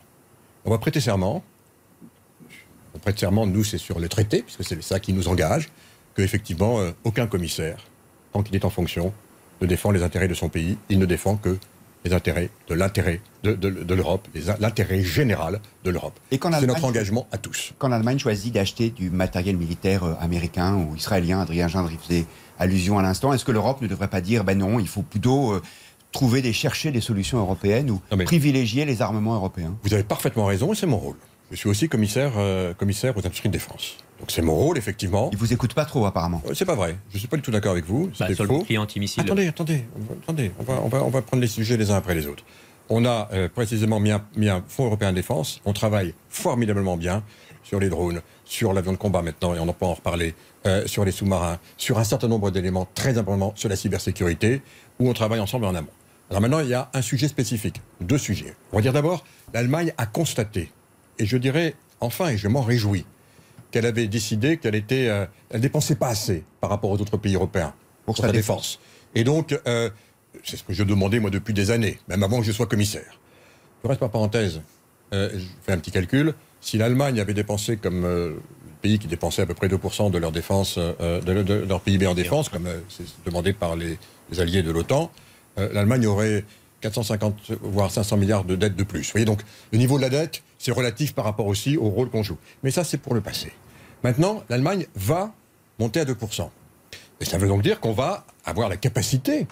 [0.65, 1.43] On va prêter serment.
[2.95, 5.69] On prête serment, nous, c'est sur le traité, puisque c'est ça qui nous engage,
[6.15, 7.77] qu'effectivement, effectivement aucun commissaire,
[8.31, 9.13] tant qu'il est en fonction,
[9.62, 10.77] ne défend les intérêts de son pays.
[10.89, 11.58] Il ne défend que
[12.05, 14.27] les intérêts de l'intérêt de, de, l'Europe,
[14.60, 16.19] l'intérêt général de l'Europe.
[16.31, 17.73] C'est notre engagement à tous.
[17.79, 22.25] Quand l'Allemagne choisit d'acheter du matériel militaire euh, américain ou israélien, Adrien Gindre y faisait
[22.60, 25.53] allusion à l'instant, est-ce que l'Europe ne devrait pas dire, ben non, il faut plutôt
[25.53, 25.62] euh,
[26.12, 29.75] trouver, des, chercher des solutions européennes ou privilégier les armements européens?
[29.84, 31.17] Vous avez parfaitement raison et c'est mon rôle.
[31.56, 33.98] Je suis aussi commissaire, euh, commissaire aux industries de défense.
[34.20, 35.30] Donc c'est mon rôle, effectivement.
[35.32, 36.41] Il vous écoute pas trop, apparemment.
[36.48, 36.98] Euh, c'est pas vrai.
[37.12, 38.12] Je suis pas du tout d'accord avec vous.
[38.20, 39.24] Bah, sur le antimissile.
[39.24, 39.86] Attendez, attendez,
[40.24, 40.52] attendez.
[40.60, 42.44] On va, on, va, on va prendre les sujets les uns après les autres.
[42.89, 45.62] On a euh, précisément mis un, mis un, fonds européen de défense.
[45.65, 47.24] On travaille formidablement bien
[47.63, 50.86] sur les drones, sur l'avion de combat maintenant, et on en peut en reparler, euh,
[50.86, 54.62] sur les sous-marins, sur un certain nombre d'éléments très importants sur la cybersécurité,
[55.00, 55.88] où on travaille ensemble en amont.
[56.30, 58.56] Alors maintenant, il y a un sujet spécifique, deux sujets.
[58.72, 60.72] On va dire d'abord, l'Allemagne a constaté,
[61.19, 63.06] et je dirais enfin, et je m'en réjouis,
[63.71, 67.36] qu'elle avait décidé qu'elle était, euh, elle dépensait pas assez par rapport aux autres pays
[67.36, 67.73] européens
[68.06, 68.80] pour, sa défense.
[69.15, 69.89] Et donc, euh,
[70.43, 73.19] c'est ce que je demandais moi depuis des années, même avant que je sois commissaire.
[73.84, 74.62] Je reste par parenthèse.
[75.13, 76.34] Euh, je fais un petit calcul.
[76.62, 78.41] Si l'Allemagne avait dépensé comme le
[78.82, 82.49] pays qui dépensait à peu près 2% de leur défense, de, leur PIB en défense,
[82.49, 83.97] comme c'est demandé par les,
[84.32, 85.12] les alliés de l'OTAN,
[85.58, 86.43] l'Allemagne aurait
[86.82, 89.01] 450 voire 500 milliards de dettes de plus.
[89.01, 92.10] Vous voyez donc le niveau de la dette, c'est relatif par rapport aussi au rôle
[92.10, 92.39] qu'on joue.
[92.63, 93.51] Mais ça, c'est pour le passé.
[94.04, 95.32] Maintenant, l'Allemagne va
[95.78, 96.49] monter à 2%.
[97.21, 99.45] Et ça veut donc dire qu'on va avoir la capacité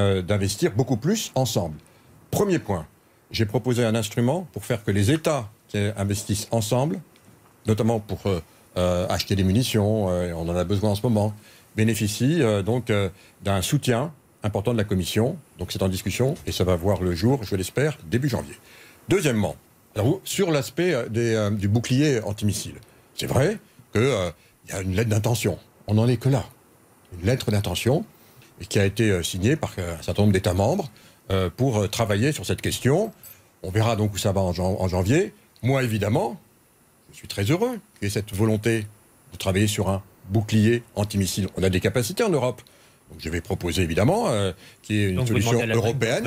[0.00, 1.76] euh, d'investir beaucoup plus ensemble.
[2.32, 2.88] Premier point,
[3.30, 5.48] j'ai proposé un instrument pour faire que les États
[5.96, 6.98] investissent ensemble,
[7.66, 8.40] notamment pour euh,
[8.78, 11.34] euh, acheter des munitions, on en a besoin en ce moment,
[11.76, 12.92] bénéficient donc
[13.44, 15.36] d'un soutien important de la Commission.
[15.60, 18.58] Donc c'est en discussion et ça va voir le jour, je l'espère, début janvier.
[19.08, 19.54] Deuxièmement,
[20.24, 22.74] sur l'aspect du bouclier antimissile,
[23.14, 23.58] c'est vrai
[23.92, 24.30] qu'il euh,
[24.68, 25.58] y a une lettre d'intention.
[25.86, 26.44] On n'en est que là.
[27.18, 28.04] Une lettre d'intention
[28.68, 30.90] qui a été euh, signée par euh, un certain nombre d'États membres
[31.58, 33.12] pour travailler sur cette question.
[33.62, 35.34] On verra donc où ça va en, en janvier.
[35.60, 36.40] Moi, évidemment,
[37.12, 38.86] je suis très heureux qu'il y ait cette volonté
[39.32, 41.48] de travailler sur un bouclier antimissile.
[41.58, 42.62] On a des capacités en Europe
[43.18, 46.24] je vais proposer évidemment euh, qu'il y ait une solution européenne.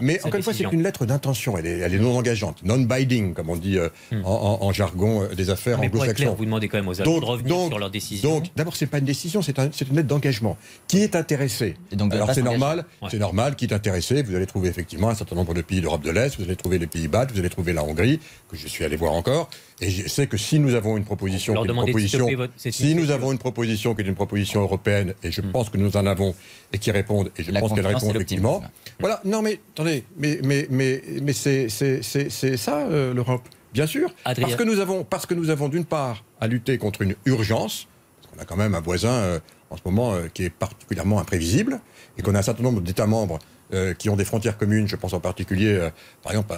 [0.00, 1.56] mais, encore une fois, c'est une lettre d'intention.
[1.56, 4.22] Elle est, non engageante, non-binding, comme on dit euh, hmm.
[4.24, 6.34] en, jargon euh, des affaires anglo-saxons.
[6.34, 8.36] Vous demandez quand même aux Allemands de revenir sur leur décision.
[8.36, 10.56] Donc, d'abord, c'est pas une décision, c'est une lettre d'engagement.
[10.88, 11.76] Qui est intéressé
[12.10, 13.56] Alors, c'est normal, c'est normal.
[13.56, 16.36] Qui est intéressé Vous allez trouver effectivement un certain nombre de pays d'Europe de l'Est.
[16.36, 17.26] Vous allez trouver les Pays-Bas.
[17.32, 19.48] Vous allez trouver la Hongrie, que je suis allé voir encore.
[19.80, 23.10] Et je sais que si nous avons une proposition, qui est une proposition si nous
[23.10, 25.52] avons une proposition qui est une proposition européenne, et je hmm.
[25.52, 26.34] pense que nous en avons
[26.72, 28.62] et qui répondent, et je pense qu'elles répondent effectivement.
[29.00, 34.14] Voilà, non mais attendez, mais, mais, mais, mais c'est ça euh, l'Europe, bien sûr.
[34.24, 37.88] Parce que nous avons, parce que nous avons d'une part à lutter contre une urgence,
[38.20, 41.18] parce qu'on a quand même un voisin euh, en ce moment euh, qui est particulièrement
[41.18, 41.80] imprévisible,
[42.18, 43.38] et qu'on a un certain nombre d'États membres
[43.98, 45.88] qui ont des frontières communes, je pense en particulier,
[46.22, 46.54] par exemple,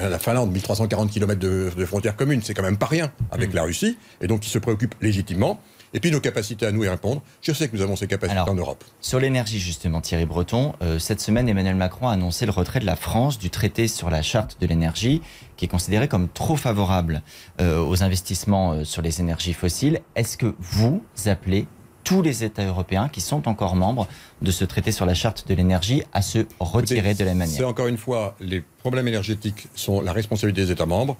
[0.00, 3.52] à, la Finlande, 1340 km de, de frontières communes, c'est quand même pas rien avec
[3.52, 3.56] mm.
[3.56, 5.60] la Russie, et donc qui se préoccupent légitimement.
[5.94, 7.22] Et puis nos capacités à nous y répondre.
[7.40, 8.84] Je sais que nous avons ces capacités en Europe.
[9.00, 12.86] Sur l'énergie, justement, Thierry Breton, euh, cette semaine, Emmanuel Macron a annoncé le retrait de
[12.86, 15.22] la France du traité sur la charte de l'énergie,
[15.56, 17.22] qui est considéré comme trop favorable
[17.62, 20.00] euh, aux investissements euh, sur les énergies fossiles.
[20.16, 21.66] Est-ce que vous appelez
[22.06, 24.06] tous les États européens qui sont encore membres
[24.40, 27.64] de ce traité sur la charte de l'énergie à se retirer de la manière C'est
[27.64, 31.16] encore une fois, les problèmes énergétiques sont la responsabilité des États membres.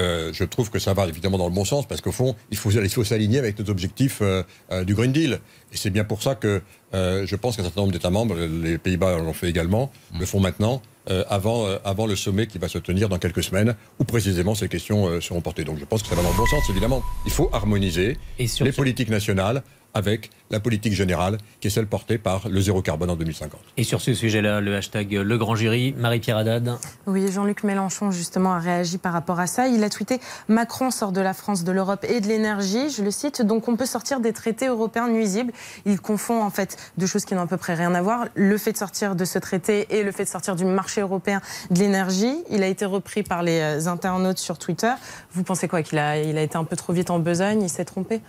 [0.00, 2.56] Euh, je trouve que ça va évidemment dans le bon sens parce qu'au fond, il
[2.56, 5.38] faut, il faut s'aligner avec nos objectifs euh, euh, du Green Deal.
[5.72, 9.18] Et c'est bien pour ça que je pense qu'un certain nombre d'États membres, les Pays-Bas
[9.18, 10.82] l'ont fait également, le font maintenant.
[11.28, 15.20] avant, avant le sommet qui va se tenir dans quelques semaines, où précisément ces questions
[15.20, 15.64] seront portées.
[15.64, 17.02] Donc je pense que ça va dans le bon sens, évidemment.
[17.26, 19.62] Il faut harmoniser les politiques nationales
[19.94, 23.60] avec la politique générale, qui est celle portée par le zéro carbone en 2050.
[23.76, 28.54] Et sur ce sujet-là, le hashtag Le Grand Jury, Marie-Pierre Haddad Oui, Jean-Luc Mélenchon, justement,
[28.54, 29.68] a réagi par rapport à ça.
[29.68, 32.90] Il a tweeté Macron sort de la France, de l'Europe et de l'énergie.
[32.90, 35.52] Je le cite Donc, on peut sortir des traités européens nuisibles.
[35.84, 38.56] Il confond, en fait, deux choses qui n'ont à peu près rien à voir le
[38.56, 41.78] fait de sortir de ce traité et le fait de sortir du marché européen de
[41.78, 42.42] l'énergie.
[42.50, 44.92] Il a été repris par les euh, internautes sur Twitter.
[45.32, 47.62] Vous pensez quoi Qu'il a, il a été un peu trop vite en besogne?
[47.62, 48.22] Il s'est trompé?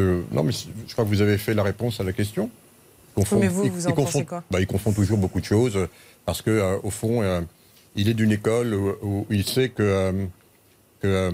[0.00, 2.50] Non, mais je crois que vous avez fait la réponse à la question.
[3.16, 5.88] mais vous, vous en pensez quoi bah, Il confond toujours beaucoup de choses
[6.26, 7.40] parce que euh, au fond, euh,
[7.94, 10.28] il est d'une école où, il sait que,
[11.04, 11.30] euh,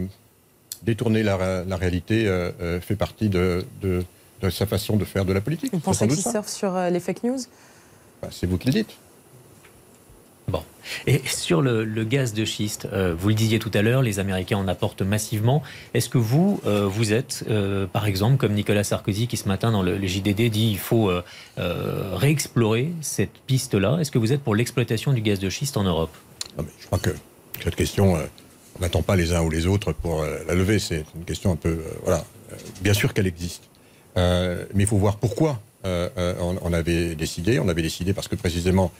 [0.83, 1.37] détourner la,
[1.77, 2.27] réalité
[2.81, 3.64] fait partie de,
[4.51, 5.72] sa façon de faire de la politique.
[5.72, 7.38] Vous pensez qu'il surfe sur les fake news?
[8.20, 8.96] Bah, C'est vous qui le dites.
[10.48, 10.62] Bon.
[11.07, 14.59] Et sur le, gaz de schiste, euh, vous le disiez tout à l'heure, les Américains
[14.59, 15.62] en apportent massivement.
[15.94, 19.70] Est-ce que vous, euh, vous êtes, euh, par exemple, comme Nicolas Sarkozy qui ce matin
[19.70, 21.11] dans le, JDD dit il faut
[21.57, 26.14] réexplorer cette piste-là Est-ce que vous êtes pour l'exploitation du gaz de schiste en Europe?
[26.59, 27.11] Je crois que
[27.62, 30.78] cette question, on n'attend pas les uns ou les autres pour la lever.
[30.78, 31.78] C'est une question un peu...
[32.05, 32.24] voilà.
[32.83, 33.62] bien sûr qu'elle existe.
[34.16, 37.59] mais il faut voir pourquoi on, avait décidé.
[37.61, 38.92] On avait décidé parce que précisément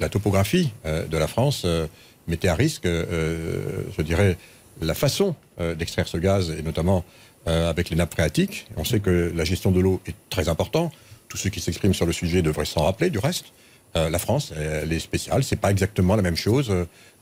[0.00, 1.86] la topographie euh, de la France euh,
[2.26, 4.38] mettait à risque, je dirais,
[4.80, 7.04] la façon d'extraire ce gaz, et notamment
[7.44, 8.66] avec les nappes phréatiques.
[8.78, 10.90] On sait que la gestion de l'eau est très importante.
[11.28, 13.52] Tous ceux qui s'expriment sur le sujet devraient s'en rappeler, du reste.
[13.94, 15.44] la France, elle est spéciale.
[15.44, 16.72] C'est pas exactement la même chose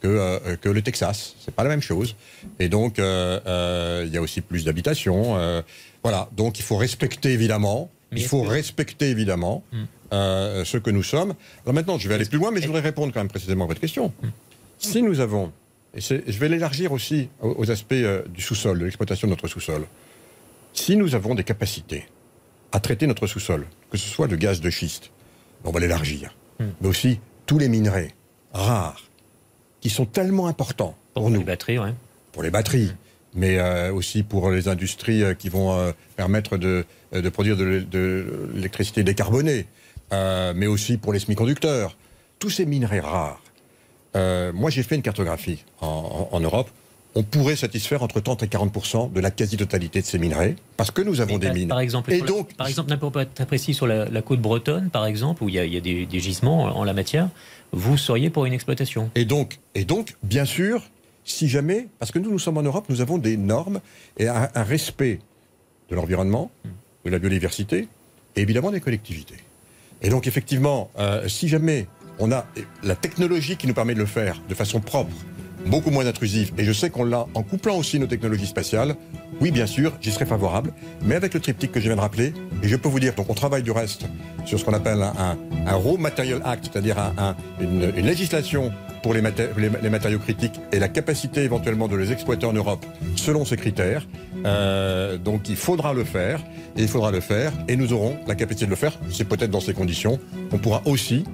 [0.00, 1.34] que, que le Texas.
[1.44, 2.14] C'est pas la même chose.
[2.60, 5.64] Et donc, il y a aussi plus d'habitations.
[6.04, 6.28] voilà.
[6.36, 7.90] Donc, il faut respecter évidemment.
[8.12, 9.84] Il faut respecter évidemment hmm.
[10.12, 11.32] Euh, ce que nous sommes.
[11.64, 13.68] Alors maintenant, je vais aller plus loin, mais je voudrais répondre quand même précisément à
[13.68, 14.12] votre question.
[14.78, 15.52] Si nous avons,
[15.94, 19.86] et je vais l'élargir aussi aux, aspects euh, du sous-sol, de l'exploitation de notre sous-sol,
[20.74, 22.06] si nous avons des capacités
[22.72, 25.10] à traiter notre sous-sol, que ce soit de gaz de schiste,
[25.64, 26.66] on va l'élargir, hmm.
[26.82, 28.14] mais aussi tous les minerais
[28.52, 29.02] rares,
[29.80, 31.38] qui sont tellement importants pour, nous.
[31.38, 31.94] les batteries, ouais.
[32.32, 32.92] Pour les batteries,
[33.34, 36.84] mais euh, aussi pour les industries qui vont permettre de,
[37.32, 39.66] produire de l'électricité décarbonée.
[40.12, 41.96] Euh, mais aussi pour les semi-conducteurs.
[42.38, 43.40] Tous ces minerais rares.
[44.14, 46.68] Euh, moi, j'ai fait une cartographie en, Europe.
[47.14, 51.02] On pourrait satisfaire entre 30 et 40% de la quasi-totalité de ces minerais, parce que
[51.02, 51.68] nous avons des mines.
[51.68, 55.06] Par exemple, et donc, par exemple, n'importe pas très précis sur la, côte bretonne, par
[55.06, 57.28] exemple, où il y a, des, gisements en la matière,
[57.72, 59.10] vous seriez pour une exploitation.
[59.14, 60.82] Et donc, et donc, bien sûr,
[61.24, 63.80] si jamais, parce que nous, nous sommes en Europe, nous avons des normes
[64.18, 65.20] et un, respect
[65.88, 66.50] de l'environnement,
[67.04, 67.88] de la biodiversité,
[68.36, 69.36] et évidemment des collectivités.
[70.00, 71.86] Et donc effectivement, euh, si jamais
[72.18, 72.46] on a
[72.82, 75.14] la technologie qui nous permet de le faire de façon propre,
[75.66, 78.96] beaucoup moins intrusive, et je sais qu'on l'a en couplant aussi nos technologies spatiales,
[79.40, 80.72] oui bien sûr, j'y serais favorable,
[81.04, 83.30] mais avec le triptyque que je viens de rappeler, et je peux vous dire, donc
[83.30, 84.06] on travaille du reste
[84.44, 85.36] sur ce qu'on appelle un,
[85.74, 86.96] Raw Material Act, c'est-à-dire
[87.60, 88.72] une, législation
[89.02, 89.22] pour les,
[89.82, 92.84] les, matériaux critiques et la capacité éventuellement de les exploiter en Europe
[93.16, 94.06] selon ces critères.
[94.44, 96.40] Euh, donc il faudra le faire,
[96.76, 98.92] et il faudra le faire, et nous aurons la capacité de le faire.
[99.10, 100.18] C'est peut-être dans ces conditions
[100.50, 101.24] qu'on pourra aussi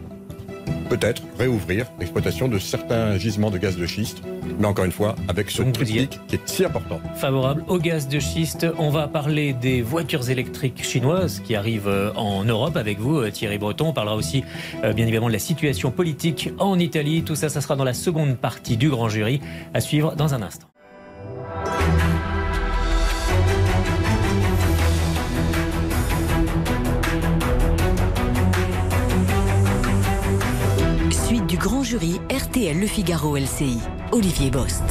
[0.88, 4.22] peut-être réouvrir l'exploitation de certains gisements de gaz de schiste,
[4.58, 7.00] mais encore une fois, avec ce triptyque qui est si important.
[7.16, 12.12] Favorable au gaz de schiste, on va parler des voitures électriques chinoises qui arrivent euh,
[12.14, 13.88] en Europe avec vous, euh, Thierry Breton.
[13.88, 14.44] On parlera aussi,
[14.84, 17.22] euh, bien évidemment, de la situation politique en Italie.
[17.22, 19.40] Tout ça, ça sera dans la seconde partie du grand jury,
[19.74, 20.68] à suivre dans un instant.
[31.58, 33.78] Grand jury RTL Le Figaro LCI.
[34.12, 34.84] Olivier Bost.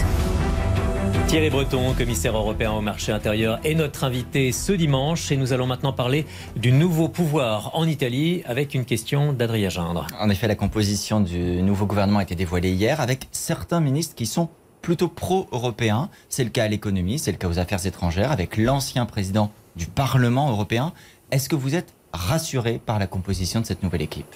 [1.28, 5.66] Thierry Breton, commissaire européen au marché intérieur, est notre invité ce dimanche et nous allons
[5.66, 6.26] maintenant parler
[6.58, 10.08] du nouveau pouvoir en Italie avec une question d'Adrien Gindre.
[10.20, 14.26] En effet, la composition du nouveau gouvernement a été dévoilée hier avec certains ministres qui
[14.26, 14.50] sont
[14.82, 16.10] plutôt pro-européens.
[16.28, 19.86] C'est le cas à l'économie, c'est le cas aux affaires étrangères avec l'ancien président du
[19.86, 20.92] Parlement européen.
[21.32, 24.36] Est-ce que vous êtes rassuré par la composition de cette nouvelle équipe?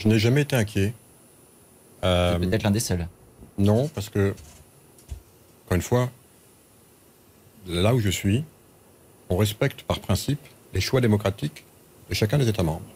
[0.00, 0.94] Je n'ai jamais été inquiet.
[2.02, 3.06] Euh, peut-être l'un des seuls.
[3.58, 4.34] Non, parce que,
[5.66, 6.10] encore une fois,
[7.66, 8.42] là où je suis,
[9.28, 10.40] on respecte par principe
[10.72, 11.64] les choix démocratiques
[12.08, 12.86] de chacun des États membres.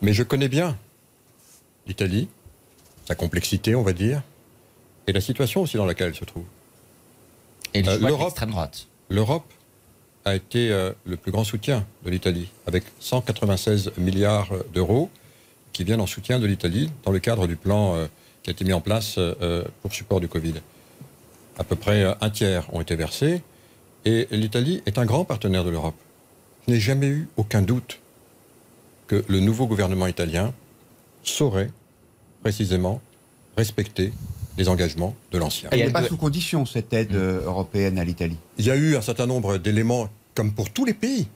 [0.00, 0.78] Mais je connais bien
[1.88, 2.28] l'Italie,
[3.06, 4.22] sa complexité, on va dire,
[5.08, 6.44] et la situation aussi dans laquelle elle se trouve.
[7.74, 8.86] Et euh, l'Europe, droite.
[9.10, 9.52] L'Europe
[10.24, 15.10] a été euh, le plus grand soutien de l'Italie, avec 196 milliards d'euros
[15.72, 18.06] qui viennent en soutien de l'Italie dans le cadre du plan euh,
[18.42, 20.54] qui a été mis en place euh, euh, pour support du Covid.
[21.58, 23.42] À peu près un tiers ont été versés
[24.04, 25.94] et l'Italie est un grand partenaire de l'Europe.
[26.66, 27.98] Je n'ai jamais eu aucun doute
[29.06, 30.52] que le nouveau gouvernement italien
[31.22, 31.70] saurait
[32.40, 33.00] précisément
[33.56, 34.12] respecter
[34.56, 35.68] les engagements de l'ancien.
[35.72, 38.38] Elle n'est pas sous condition, cette aide européenne à l'Italie.
[38.58, 41.28] Il y a eu un certain nombre d'éléments, comme pour tous les pays,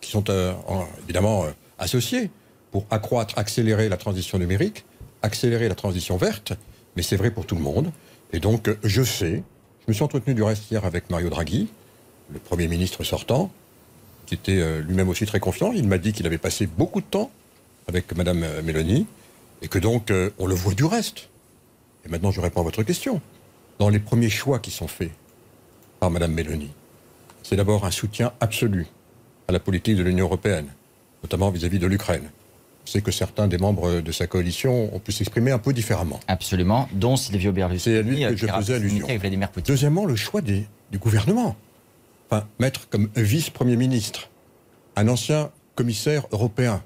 [0.00, 0.24] qui sont
[1.04, 1.46] évidemment
[1.78, 2.30] associés
[2.74, 4.84] pour accroître, accélérer la transition numérique,
[5.22, 6.54] accélérer la transition verte,
[6.96, 7.92] mais c'est vrai pour tout le monde.
[8.32, 9.44] Et donc, je sais,
[9.82, 11.68] je me suis entretenu du reste hier avec Mario Draghi,
[12.32, 13.52] le Premier ministre sortant,
[14.26, 15.70] qui était euh, lui-même aussi très confiant.
[15.70, 17.30] Il m'a dit qu'il avait passé beaucoup de temps
[17.86, 19.06] avec Madame euh, Mélanie,
[19.62, 21.28] et que donc, euh, on le voit du reste.
[22.04, 23.20] Et maintenant, je réponds à votre question.
[23.78, 25.12] Dans les premiers choix qui sont faits
[26.00, 26.72] par Madame Mélanie,
[27.44, 28.88] c'est d'abord un soutien absolu
[29.46, 30.66] à la politique de l'Union européenne,
[31.22, 32.30] notamment vis à -vis de l'Ukraine
[32.84, 36.20] c'est que certains des membres de sa coalition ont pu s'exprimer un peu différemment.
[36.28, 37.80] Absolument, dont Silvio Berlusconi.
[37.96, 39.06] C'est à lui que je faisais allusion.
[39.66, 41.56] Deuxièmement, le choix des- du gouvernement.
[42.30, 44.28] Enfin, mettre comme vice-premier ministre
[44.96, 46.82] un ancien commissaire européen,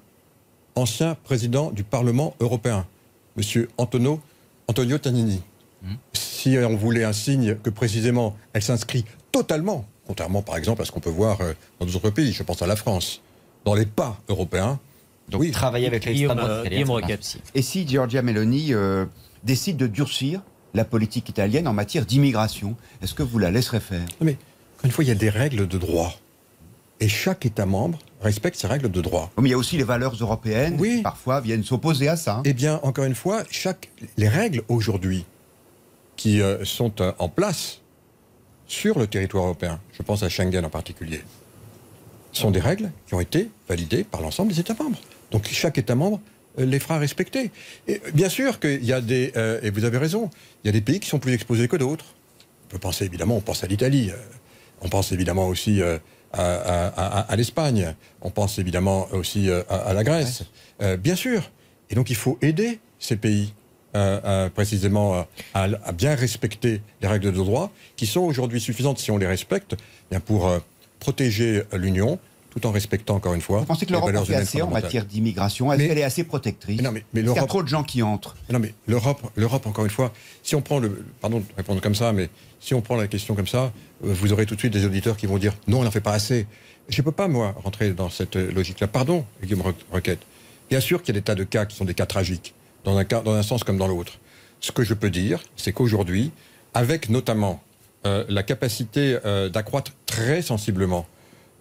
[0.75, 2.87] ancien président du Parlement européen,
[3.37, 3.67] M.
[3.77, 4.21] Antonio,
[4.67, 5.43] Antonio Tanini.
[6.13, 10.91] Si on voulait un signe que précisément elle s'inscrit totalement, contrairement par exemple à ce
[10.93, 13.21] qu'on peut voir euh, dans d'autres pays, je pense à la France,
[13.65, 14.79] dans les pas européens,
[15.31, 17.09] Donc oui, travailler avec l'extrême droite italienne.
[17.55, 19.05] Et si Giorgia Meloni euh,
[19.45, 20.41] décide de durcir
[20.75, 24.01] la politique italienne en matière d'immigration, est-ce que vous la laisserez faire?
[24.01, 24.33] Non, Mais
[24.77, 26.15] encore une fois, il y a des règles de droit.
[27.01, 29.31] Et chaque État membre respecte ces règles de droit.
[29.37, 30.97] Comme il y a aussi les valeurs européennes Oui.
[30.97, 32.43] qui parfois viennent s'opposer à ça.
[32.45, 35.25] Eh bien, encore une fois, chaque, les règles aujourd'hui
[36.17, 37.81] qui euh, sont euh, en place
[38.67, 41.23] sur le territoire européen, je pense à Schengen en particulier,
[42.33, 44.99] sont des règles qui ont été validées par l'ensemble des États membres.
[45.31, 46.21] Donc chaque État membre
[46.59, 47.51] euh, les fera respecter.
[47.87, 50.31] Et bien sûr qu'il y a des, euh, et vous avez raison,
[50.65, 52.07] il y a des pays qui sont plus exposés que d'autres.
[52.67, 54.17] On peut penser évidemment, on pense à l'Italie, euh,
[54.81, 55.99] on pense évidemment aussi euh,
[56.33, 60.43] à, à- à- à l'Espagne, on pense évidemment aussi euh, à, la Grèce,
[60.99, 61.51] bien sûr.
[61.91, 63.55] Et donc il faut aider ces pays
[64.55, 69.27] précisément à, bien respecter les règles de droit qui sont aujourd'hui suffisantes si on les
[69.27, 69.75] respecte
[70.11, 70.51] bien pour
[71.01, 72.19] protéger l'Union
[72.59, 75.73] tout en respectant encore une fois Vous pensez que l'Europe humaines assez en matière d'immigration?
[75.73, 76.77] Est-ce qu'elle est assez protectrice?
[76.79, 78.37] Mais non, mais- mais Est-ce qu'il y a trop de gens qui entrent?
[78.51, 81.05] Non, mais l'Europe, l'Europe, encore une fois, si on prend le.
[81.21, 82.29] Pardon de répondre comme ça, mais
[82.61, 83.73] si on prend la question comme ça,
[84.05, 86.01] euh, vous aurez tout de suite des auditeurs qui vont dire non, elle n'en fait
[86.01, 86.47] pas assez.
[86.89, 88.87] Je ne peux pas, moi, rentrer dans cette euh, logique-là.
[88.89, 90.21] Pardon, Guillaume Ro- Roquette.
[90.71, 92.97] Bien sûr qu'il y a des tas de cas qui sont des cas tragiques, dans
[92.97, 94.15] un, cas, dans un sens comme dans l'autre.
[94.61, 96.31] Ce que je peux dire, c'est qu'aujourd'hui,
[96.75, 97.63] avec notamment
[98.07, 101.07] euh, la capacité euh, d'accroître très sensiblement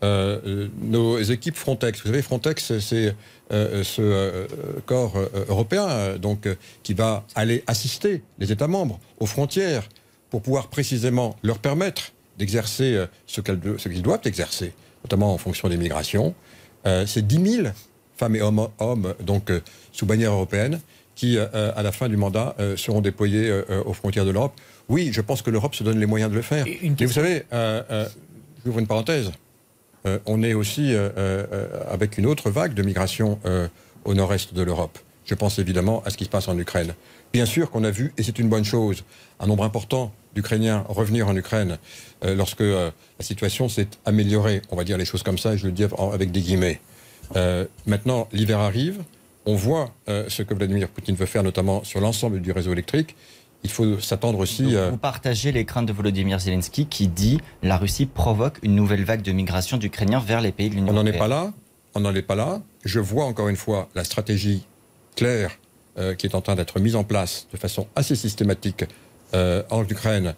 [0.04, 2.02] euh, euh, nos équipes Frontex.
[2.02, 3.16] Vous savez, Frontex, c'est
[3.52, 4.48] euh, ce euh,
[4.86, 5.18] corps
[5.50, 6.48] européen donc,
[6.84, 9.90] qui va aller assister les États membres aux frontières
[10.30, 16.36] pour pouvoir précisément leur permettre d'exercer ce qu'ils doivent exercer, notamment en fonction des migrations.
[16.86, 17.68] C'est 10 000
[18.18, 19.52] femmes et hommes, hommes donc,
[19.92, 20.80] sous bannière européenne
[21.16, 23.52] qui, à la fin du mandat, seront déployés
[23.86, 24.54] aux frontières de l'Europe.
[24.90, 26.66] Oui, je pense que l'Europe se donne les moyens de le faire.
[26.66, 27.44] Mais vous savez,
[28.64, 29.32] j'ouvre une parenthèse,
[30.08, 33.40] euh, on est aussi euh, euh, avec une autre vague de migration
[34.06, 34.98] au nord-est de l'Europe.
[35.26, 36.94] Je pense évidemment à ce qui se passe en Ukraine.
[37.34, 39.04] Bien sûr qu'on a vu, et c'est une bonne chose,
[39.42, 41.78] un nombre important d'Ukrainiens revenir en Ukraine
[42.24, 44.62] lorsque la situation s'est améliorée.
[44.72, 46.80] On va dire les choses comme ça, et je le dis avec des guillemets.
[47.86, 49.04] Maintenant, l'hiver arrive,
[49.46, 53.18] on voit ce que Vladimir Poutine veut faire, notamment sur l'ensemble du réseau électrique.
[53.68, 54.64] Il faut s'attendre aussi.
[54.64, 58.76] Donc, euh, vous partagez les craintes de Volodymyr Zelensky qui dit la Russie provoque une
[58.76, 61.16] nouvelle vague de migration d'Ukrainiens vers les pays de l'Union On n'en européenne.
[61.16, 61.54] est pas là.
[61.94, 62.62] On n'en est pas là.
[62.86, 64.66] Je vois encore une fois la stratégie
[65.18, 65.52] claire
[65.98, 68.86] euh, qui est en train d'être mise en place de façon assez systématique
[69.34, 70.34] euh, en Ukraine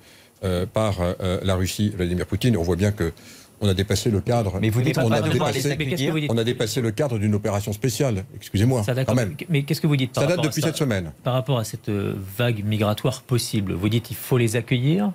[0.74, 0.96] par
[1.44, 2.56] la Russie, Vladimir Poutine.
[2.56, 3.12] On voit bien que
[3.62, 4.60] on a dépassé le cadre.
[4.62, 5.78] Mais vous dites on, pas a dépassé, accueillir.
[5.78, 8.24] Mais qu'est-ce que vous dites on a dépassé le cadre d'une opération spéciale.
[8.36, 9.36] Excusez-moi, Ça, quand même.
[9.50, 11.12] Mais qu'est-ce que vous dites par Ça date rapport à depuis ça cette semaine.
[11.24, 15.12] Par rapport à cette euh, vague migratoire possible, vous dites il faut les accueillir?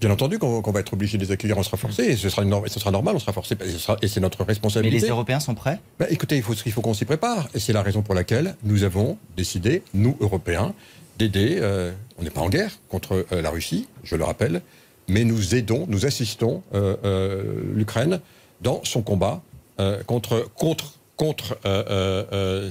[0.00, 2.42] Bien entendu qu'on va être obligé de les accueillir, on sera forcé, et ce sera,
[2.44, 3.56] une norme- et ce sera normal, on sera forcé,
[4.00, 5.00] et c'est notre Mais responsabilité.
[5.06, 5.80] les Européens sont prêts?
[5.98, 7.48] Ben, écoutez, il faut, il faut qu'on s'y prépare.
[7.52, 10.72] Et c'est la raison pour laquelle nous avons décidé, nous, Européens,
[11.18, 11.58] d'aider.
[11.60, 14.62] euh, on n'est pas en guerre contre euh, la Russie, je le rappelle,
[15.08, 17.42] mais nous aidons, nous assistons euh, euh,
[17.74, 18.20] l'Ukraine
[18.60, 19.42] dans son combat
[19.80, 21.58] euh, contre, contre, contre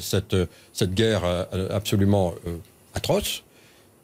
[0.02, 0.36] cette,
[0.74, 1.24] cette guerre
[1.72, 2.34] absolument
[2.94, 3.44] atroce,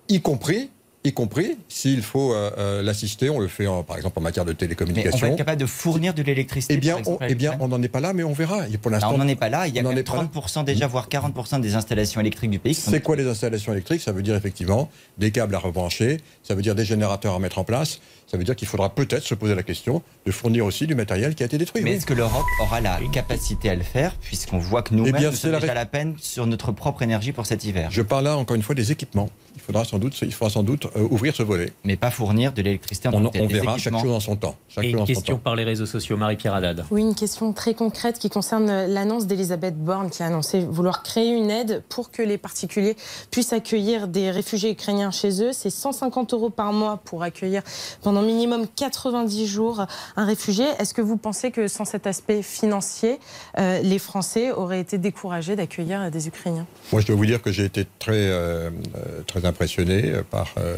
[0.09, 0.69] y compris.
[1.03, 4.49] Y compris s'il faut euh, l'assister, on le fait en- par exemple en matière de
[4.49, 5.19] Mais on télécommunications.
[5.19, 7.87] va être capable de fournir de l'électricité Eh bien, on, eh bien, on n'en est
[7.87, 8.67] pas là, mais on verra.
[8.67, 9.67] Et pour l'instant, on n'en est pas là.
[9.69, 10.27] Il y a quand même est pas là.
[10.33, 14.01] 30% déjà, voire 40% des installations électriques du pays C'est quoi les installations électriques?
[14.01, 17.59] Ça veut dire effectivement des câbles à rebrancher, ça veut dire des générateurs à mettre
[17.59, 20.85] en place, ça veut dire qu'il faudra peut-être se poser la question de fournir aussi
[20.85, 21.81] du matériel qui a été détruit.
[21.83, 21.95] Mais oui.
[21.97, 25.31] est-ce que l'Europe aura la capacité à le faire, puisqu'on voit que nous-mêmes, Eh nous
[25.31, 28.02] sommes la déjà ré- à la peine sur notre propre énergie pour cet hiver Je
[28.02, 29.29] parle là encore une fois des équipements.
[29.56, 31.73] Il faudra sans doute, il faudra sans doute euh, ouvrir ce volet.
[31.83, 34.56] Mais pas fournir de l'électricité en On, on Des verra chaque chose en son temps.
[34.69, 35.41] Chaque Et une question temps.
[35.41, 36.85] par les réseaux sociaux, Marie-Pierre Haddad.
[36.91, 41.31] Oui, une question très concrète qui concerne l'annonce d'Elisabeth Borne qui a annoncé vouloir créer
[41.31, 42.95] une aide pour que les particuliers
[43.31, 45.52] puissent accueillir des réfugiés ukrainiens chez eux.
[45.54, 47.62] C'est 150 euros par mois pour accueillir
[48.04, 50.65] pendant minimum 90 jours un réfugié.
[50.79, 53.19] Est-ce que vous pensez que sans cet aspect financier,
[53.57, 56.65] euh, les Français auraient été découragés d'accueillir des Ukrainiens?
[56.91, 60.53] Moi, je dois vous dire que j'ai été très, euh, euh, très impressionné euh, par,
[60.57, 60.77] euh,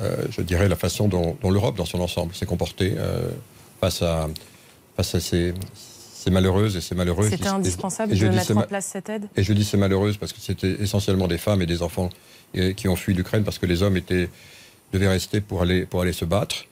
[0.00, 3.28] euh, je dirais, la façon dont, dont l'Europe, dans son ensemble, s'est comportée euh,
[3.80, 4.28] face à,
[4.96, 5.54] face à ces,
[6.22, 7.28] c'est malheureuse et c'est malheureux.
[7.30, 9.24] C'était indispensable et je de mettre en place cette aide?
[9.36, 12.10] Et je dis c'est malheureuse parce que c'était essentiellement des femmes et des enfants
[12.56, 14.28] euh, qui ont fui l'Ukraine parce que les hommes étaient,
[14.92, 16.66] devaient rester pour aller, pour aller se battre.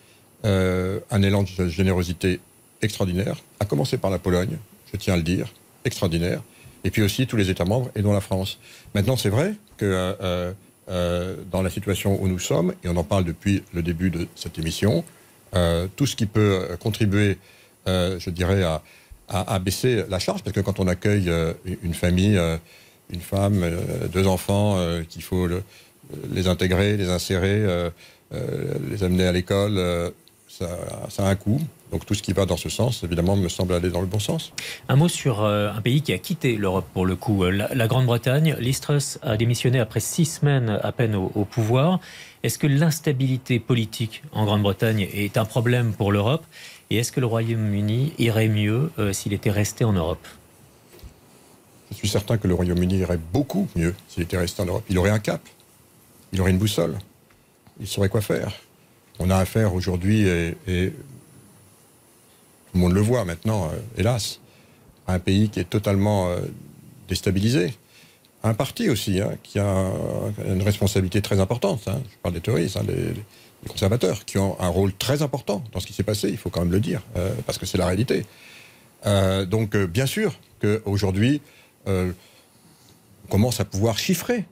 [0.44, 2.38] Euh, un élan de générosité
[2.80, 4.56] extraordinaire, à commencer par la Pologne,
[4.92, 5.52] je tiens à le dire,
[5.84, 6.42] extraordinaire,
[6.84, 8.58] et puis aussi tous les États membres et dont la France.
[8.94, 10.52] Maintenant, c'est vrai que euh,
[10.90, 14.28] euh, dans la situation où nous sommes, et on en parle depuis le début de
[14.36, 15.04] cette émission,
[15.96, 17.38] tout ce qui peut contribuer,
[17.86, 18.62] je dirais,
[19.28, 21.32] à, baisser la charge, parce que quand on accueille
[21.82, 22.38] une famille,
[23.10, 23.64] une femme,
[24.12, 24.78] deux enfants,
[25.08, 25.62] qu'il faut le-
[26.30, 27.90] les intégrer, les insérer,
[28.30, 30.12] les amener à l'école,
[30.58, 30.78] ça,
[31.08, 31.60] ça a un coût.
[31.92, 34.18] Donc tout ce qui va dans ce sens, évidemment, me semble aller dans le bon
[34.18, 34.52] sens.
[34.88, 37.74] Un mot sur euh, un pays qui a quitté l'Europe pour le coup, euh, la,
[37.74, 38.56] la Grande-Bretagne.
[38.58, 42.00] Liz Truss a démissionné après six semaines à peine au, au pouvoir.
[42.42, 46.44] Est-ce que l'instabilité politique en Grande-Bretagne est un problème pour l'Europe?
[46.90, 50.26] Et est-ce que le Royaume-Uni irait mieux euh, s'il était resté en Europe?
[51.90, 54.84] Je suis certain que le Royaume-Uni irait beaucoup mieux s'il était resté en Europe.
[54.90, 55.40] Il aurait un cap,
[56.32, 56.98] il aurait une boussole,
[57.80, 58.52] il saurait quoi faire.
[59.18, 60.54] On a affaire aujourd'hui, et,
[62.66, 64.40] tout le monde le voit maintenant, euh, hélas,
[65.06, 66.40] à un pays qui est totalement euh,
[67.08, 67.74] déstabilisé.
[68.44, 69.90] Un parti aussi, hein, qui a
[70.46, 71.88] une responsabilité très importante.
[71.88, 72.00] hein.
[72.10, 75.80] Je parle des touristes, hein, les, les conservateurs, qui ont un rôle très important dans
[75.80, 77.86] ce qui s'est passé, il faut quand même le dire, euh, parce que c'est la
[77.86, 78.26] réalité.
[79.48, 81.40] Donc, bien sûr qu'aujourd'hui,
[81.86, 82.12] on
[83.30, 84.44] commence à pouvoir chiffrer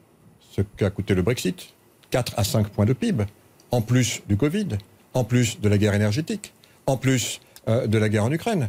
[0.53, 1.69] ce qu'a coûté le Brexit.
[2.11, 3.25] 4 à 5 points de PIB,
[3.71, 4.69] en plus du Covid,
[5.15, 6.53] en plus de la guerre énergétique,
[6.87, 8.69] en plus euh, de la guerre en Ukraine.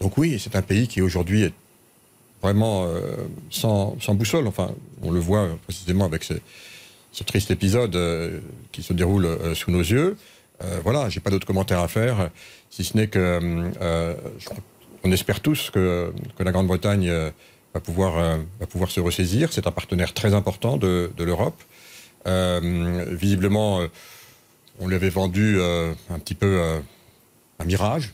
[0.00, 1.52] Donc oui, c'est un pays qui aujourd'hui est
[2.42, 3.00] vraiment euh,
[3.50, 4.46] sans, sans boussole.
[4.46, 4.72] Enfin,
[5.02, 6.34] on le voit précisément avec ce,
[7.24, 8.40] triste épisode euh,
[8.72, 10.16] qui se déroule sous nos yeux.
[10.82, 12.30] Voilà, j'ai pas d'autres commentaires à faire,
[12.70, 13.70] si ce n'est que
[15.04, 17.10] on espère tous que, la Grande-Bretagne
[17.74, 19.52] va, pouvoir, se ressaisir.
[19.52, 21.62] C'est un partenaire très important de, de l'Europe.
[22.24, 23.86] Visiblement,
[24.80, 26.80] on lui avait vendu euh, un petit peu euh,
[27.58, 28.12] un mirage.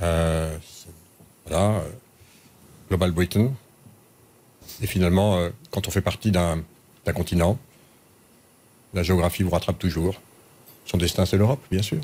[0.00, 0.56] Euh,
[1.46, 1.82] voilà,
[2.88, 3.52] Global Britain.
[4.80, 6.62] Et finalement, quand on fait partie d'un
[7.14, 7.58] continent,
[8.94, 10.20] la géographie vous rattrape toujours.
[10.86, 12.00] Son destin, c'est l'Europe, bien sûr.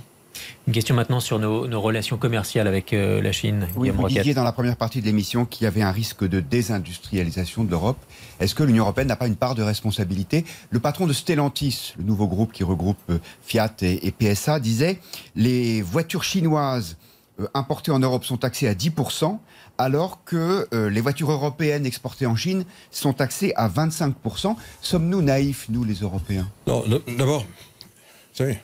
[0.66, 3.68] Une question maintenant sur nos, nos relations commerciales avec euh, la Chine.
[3.74, 4.18] Oui, Guillaume vous Roquette.
[4.18, 7.70] disiez dans la première partie de l'émission qu'il y avait un risque de désindustrialisation de
[7.70, 7.98] l'Europe.
[8.40, 10.44] Est-ce que l'Union européenne n'a pas une part de responsabilité?
[10.70, 14.98] Le patron de Stellantis, le nouveau groupe qui regroupe euh, Fiat et, et PSA, disait
[15.36, 16.96] les voitures chinoises
[17.40, 19.38] euh, importées en Europe sont taxées à 10%,
[19.78, 24.56] alors que euh, les voitures européennes exportées en Chine sont taxées à 25%.
[24.80, 26.48] Sommes-nous naïfs, nous les Européens?
[26.66, 26.82] Non,
[27.16, 27.46] d'abord, vous
[28.34, 28.58] savez,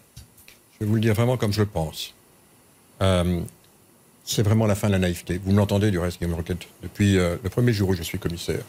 [0.74, 2.14] je vais vous le dire vraiment comme je le pense.
[3.02, 3.40] Euh,
[4.24, 5.38] c'est vraiment la fin de la naïveté.
[5.44, 8.18] Vous me l'entendez du reste, Game Rocket, depuis euh, le premier jour où je suis
[8.18, 8.62] commissaire.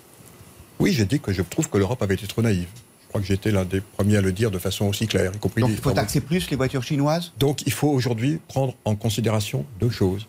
[0.80, 2.68] Oui, j'ai dit que je trouve que l'Europe avait été trop naïve.
[3.03, 5.39] Je crois que j'étais l'un des premiers à le dire de façon aussi claire, y
[5.39, 7.32] compris Donc il faut taxer plus les voitures chinoises?
[7.39, 10.28] Donc il faut aujourd'hui prendre en considération deux choses.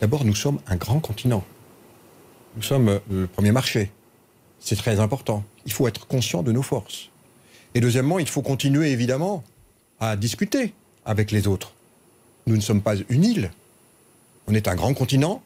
[0.00, 1.44] D'abord, nous sommes un grand continent.
[2.56, 3.90] Nous sommes euh, le premier marché.
[4.58, 5.44] C'est très important.
[5.66, 7.10] Il faut être conscient de nos forces.
[7.74, 9.44] Et deuxièmement, il faut continuer évidemment
[10.00, 10.72] à discuter
[11.04, 11.72] avec les autres.
[12.46, 13.50] Nous ne sommes pas une île.
[14.48, 15.42] On est un grand continent.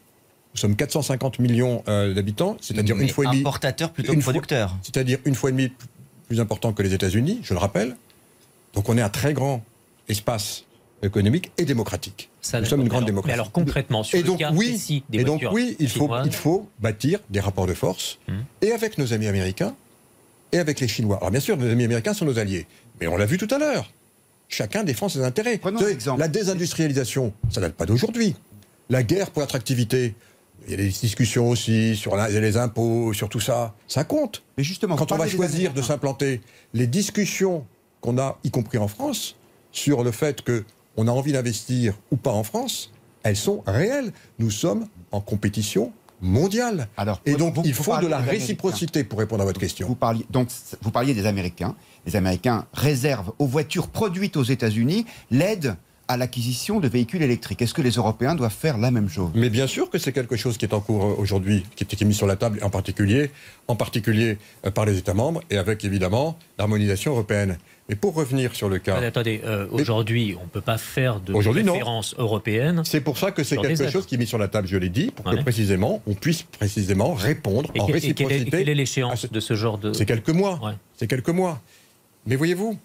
[0.54, 3.40] Nous sommes 450 millions euh, d'habitants, c'est-à-dire une fois et demie.
[3.40, 4.74] importateur plutôt que producteur.
[4.82, 5.68] C'est-à-dire une fois et demie
[6.28, 7.94] plus- important que les États-Unis, je le rappelle.
[8.74, 9.62] Donc on est un très grand
[10.08, 10.64] espace
[11.02, 12.30] économique et démocratique.
[12.40, 13.28] Ça, Nous sommes une grande alors- démocratie.
[13.32, 15.88] Mais alors concrètement, sur et le donc cas oui, précis des et donc oui, il
[15.88, 18.38] faut, chinoises, il faut bâtir des rapports de force Hmm.
[18.62, 19.74] et avec nos amis américains
[20.52, 21.18] et avec les Chinois.
[21.18, 22.66] Alors bien sûr, nos amis américains sont nos alliés,
[23.00, 23.92] mais on l'a vu tout à l'heure.
[24.48, 25.60] Chacun défend ses intérêts.
[26.18, 28.36] La désindustrialisation, ça date pas d'aujourd'hui.
[28.90, 30.14] La guerre pour l'attractivité,
[30.66, 33.74] il y a des discussions aussi sur la- les impôts, sur tout ça.
[33.88, 34.42] Ça compte.
[34.56, 36.40] Mais justement, Quand on va choisir de s'implanter,
[36.74, 37.64] les discussions
[38.00, 39.36] qu'on a, y compris en France,
[39.72, 40.64] sur le fait que
[40.96, 42.92] on a envie d'investir ou pas en France,
[43.22, 44.12] elles sont réelles.
[44.38, 46.88] Nous sommes en compétition mondiale.
[46.96, 49.86] Alors, Et donc, vous- il faut de la réciprocité pour répondre à votre question.
[49.86, 50.48] Vous parliez, donc,
[50.82, 51.74] vous parliez des Américains.
[52.06, 55.76] Les Américains réservent aux voitures produites aux États-Unis l'aide
[56.08, 57.62] à l'acquisition de véhicules électriques.
[57.62, 59.30] Est-ce que les Européens doivent faire la même chose?
[59.34, 62.04] Mais bien sûr que c'est quelque chose qui est en cours euh, aujourd'hui, qui est,
[62.04, 63.30] mis sur la table, en particulier,
[63.68, 67.58] en particulier euh, par les États membres, et avec évidemment l'harmonisation européenne.
[67.88, 71.20] Mais pour revenir sur le cas, Attendez, attendez, euh, aujourd'hui, on ne peut pas faire
[71.20, 71.72] de Aujourd'hui, non.
[71.74, 72.82] référence européenne.
[72.84, 74.88] c'est pour ça que c'est quelque chose qui est mis sur la table, je l'ai
[74.88, 75.36] dit, pour Ouais.
[75.36, 78.50] que précisément on puisse précisément répondre Et, en que- et quelle est, réciprocité.
[78.50, 79.92] quelle est à l'échéance ce- de ce genre de...
[79.92, 80.58] C'est quelques mois.
[80.64, 80.72] Ouais.
[80.96, 81.60] C'est quelques mois.
[82.26, 82.76] Mais voyez-vous,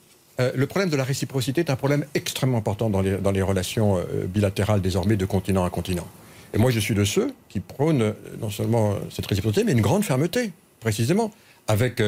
[0.42, 3.42] euh, le problème de la réciprocité est un problème extrêmement important dans les, dans les
[3.42, 6.08] relations euh, bilatérales désormais de continent à continent.
[6.54, 9.82] Et moi, je suis de ceux qui prônent euh, non seulement cette réciprocité, mais une
[9.82, 11.32] grande fermeté, précisément,
[11.68, 12.02] avec,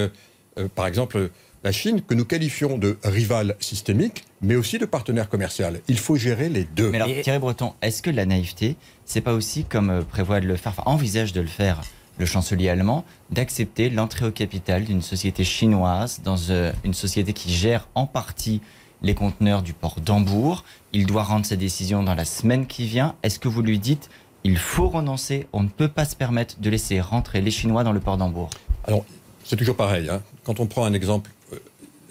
[0.76, 1.30] par exemple,
[1.64, 5.80] la Chine, que nous qualifions de rival systémique, mais aussi de partenaire commercial.
[5.88, 6.90] Il faut gérer les deux.
[6.90, 8.76] Mais alors, Thierry Breton, est-ce que la naïveté,
[9.06, 11.82] c'est pas aussi comme prévoit de le faire, enfin, envisage de le faire
[12.18, 17.52] le chancelier allemand, d'accepter l'entrée au capital d'une société chinoise dans euh, une société qui
[17.52, 18.62] gère en partie
[19.02, 20.64] les conteneurs du port d'Hambourg.
[20.94, 23.16] Il doit rendre sa décision dans la semaine qui vient.
[23.24, 24.10] Est-ce que vous lui dites
[24.46, 27.94] il faut renoncer, on ne peut pas se permettre de laisser rentrer les Chinois dans
[27.94, 28.50] le port d'Hambourg?
[28.84, 29.06] Alors,
[29.46, 30.10] c'est toujours pareil.
[30.10, 30.22] hein.
[30.44, 31.32] Quand on prend un exemple,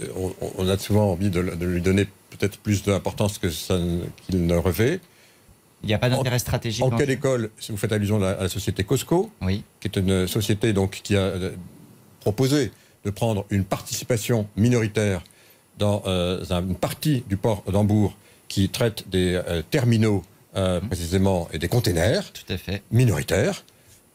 [0.01, 0.09] euh,
[0.59, 5.01] on, a souvent envie de, de lui donner peut-être plus d'importance que qu'il ne revêt.
[5.83, 8.31] Il n'y a pas d'intérêt stratégique En quelle école Si vous faites allusion à la,
[8.31, 9.65] à la société Costco, Oui.
[9.81, 11.51] qui est une société donc qui a euh,
[12.21, 12.71] proposé
[13.05, 15.23] de prendre une participation minoritaire
[15.79, 18.17] dans euh, un- une partie du port d'Hambourg
[18.49, 20.23] qui traite des euh, terminaux
[20.55, 22.83] euh, précisément et des containers Tout à fait.
[22.93, 23.65] minoritaires.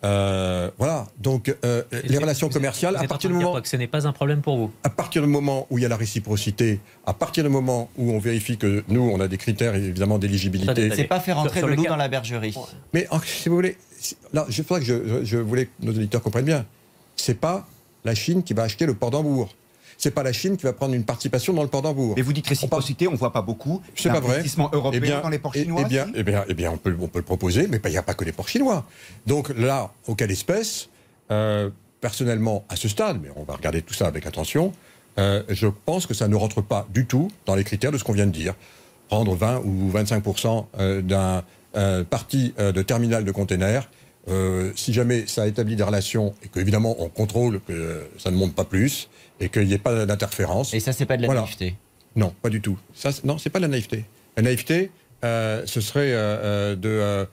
[0.04, 1.08] Euh, voilà.
[1.20, 4.42] Donc euh, les relations commerciales, à partir du moment que ce n'est pas un problème
[4.42, 4.72] pour vous.
[4.84, 8.12] à partir du moment où il y a la réciprocité, à partir du moment où
[8.12, 10.92] on vérifie que nous, on a des critères évidemment d'éligibilité.
[10.96, 12.54] C'est pas faire entrer sur le le loup cas- dans la bergerie.
[12.94, 13.76] Mais si vous voulez,
[14.34, 16.66] là, je crois que je, je- je voulais que nos auditeurs comprennent bien.
[17.16, 17.68] C'est pas
[18.06, 19.50] la Chine qui va acheter le port d'Hambourg.
[19.98, 22.14] C'est pas la Chine qui va prendre une participation dans le port d'Hambourg.
[22.16, 23.82] Mais vous dites réciprocité, on ne voit pas beaucoup.
[23.96, 24.36] C'est pas vrai.
[24.36, 26.72] Investissement européen Eh bien, dans les ports eh- chinois Eh bien, eh bien, eh bien,
[26.72, 28.86] on peut, on peut le proposer, mais il n'y a pas que les ports chinois.
[29.26, 30.90] Donc là, au cas d'espèce,
[31.32, 34.72] euh, personnellement, à ce stade, mais on va regarder tout ça avec attention,
[35.18, 38.04] euh, je pense que ça ne rentre pas du tout dans les critères de ce
[38.04, 38.54] qu'on vient de dire.
[39.10, 40.24] Prendre 20 ou 25
[40.80, 41.44] euh, d'un
[41.76, 43.90] euh, parti de terminal de containers,
[44.30, 48.36] euh, si jamais ça établit des relations et qu'évidemment on contrôle que euh, ça ne
[48.36, 49.10] monte pas plus
[49.40, 50.74] et qu'il n'y ait pas d'interférence.
[50.74, 51.42] Et ça, c'est pas de la Voilà.
[51.42, 51.76] naïveté.
[52.16, 52.78] Non, pas du tout.
[52.96, 54.06] Ça, non, c'est pas la naïveté.
[54.36, 54.90] La naïveté,
[55.24, 57.28] euh, ce serait euh, de,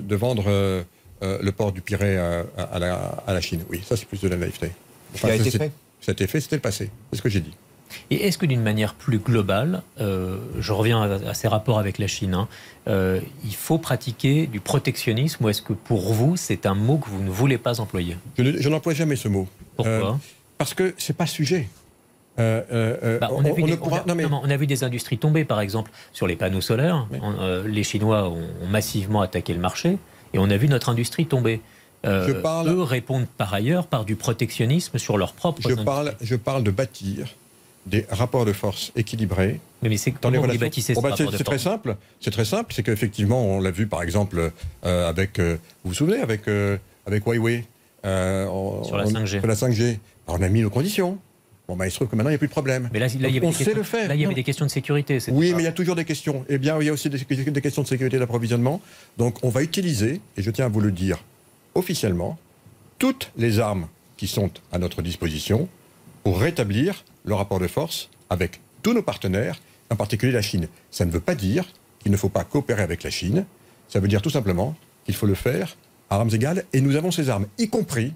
[0.00, 0.84] de vendre
[1.22, 2.94] le port du Pirée euh, à, à la,
[3.26, 3.62] à la Chine.
[3.70, 4.70] Oui, ça c'est plus de la naïveté.
[5.14, 5.70] Qui a ça, été fait.
[6.00, 6.90] Ça a été fait, c'était le passé.
[7.10, 7.54] C'est ce que j'ai dit.
[8.10, 11.98] Et est-ce que d'une manière plus globale, euh, je reviens à, à ces rapports avec
[11.98, 12.48] la Chine, hein,
[12.88, 17.08] euh, il faut pratiquer du protectionnisme ou est-ce que pour vous, c'est un mot que
[17.08, 18.16] vous ne voulez pas employer?
[18.38, 19.48] Je, ne- je n'emploie jamais ce mot.
[19.76, 20.10] Pourquoi?
[20.12, 20.12] Euh,
[20.58, 21.68] Parce que c'est pas sujet.
[22.38, 24.48] Euh, euh, euh, Bah, on, a vu des, pourra- on a- non, mais- non, mais
[24.48, 27.06] on a vu des industries tomber, par exemple, sur les panneaux solaires.
[27.40, 29.96] Euh, les Chinois ont, massivement attaqué le marché
[30.34, 31.60] et on a vu notre industrie tomber.
[32.04, 36.36] Je parle- Eux répondent par ailleurs par du protectionnisme sur leurs propres je, parle, je
[36.36, 37.26] parle de bâtir
[37.86, 40.60] des rapports de force équilibrés Mais, mais c'est dans les relations.
[40.60, 41.96] bâtissez Oh, bah, c'est très force simple.
[42.20, 42.72] C'est très simple.
[42.74, 44.50] C'est qu'effectivement, on l'a vu par exemple
[44.84, 46.76] euh, avec, euh, vous vous souvenez, avec, euh,
[47.06, 47.64] avec Huawei.
[48.04, 49.38] on- Sur la on- 5G.
[49.38, 49.98] Sur la 5G.
[50.26, 51.18] Alors, on a mis nos conditions.
[51.68, 52.88] Bon, bah, il se trouve que maintenant, il n'y a plus de problème.
[52.92, 54.08] Mais là, là, il y on sait questions- le faire.
[54.08, 55.18] Là, il y avait des questions de sécurité.
[55.28, 56.44] Oui, pas- mais il y a toujours des questions.
[56.48, 58.80] Eh bien, il y a aussi des, des questions de sécurité d'approvisionnement.
[59.18, 61.24] Donc, on va utiliser, et je tiens à vous le dire
[61.74, 62.38] officiellement,
[62.98, 65.68] toutes les armes qui sont à notre disposition
[66.22, 69.60] pour rétablir le rapport de force avec tous nos partenaires,
[69.90, 70.68] en particulier la Chine.
[70.90, 71.64] Ça ne veut pas dire
[72.00, 73.44] qu'il ne faut pas coopérer avec la Chine.
[73.88, 74.74] Ça veut dire tout simplement
[75.04, 75.76] qu'il faut le faire
[76.10, 76.64] à armes égales.
[76.72, 78.12] Et nous avons ces armes, y compris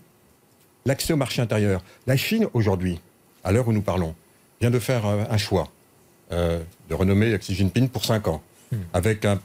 [0.86, 1.82] l'accès au marché intérieur.
[2.06, 3.00] La Chine, aujourd'hui,
[3.44, 4.14] à l'heure où nous parlons,
[4.60, 5.68] vient de faire euh, un choix
[6.32, 8.42] euh, de renommer Xi Jinping pour 5 ans,
[8.92, 9.40] avec un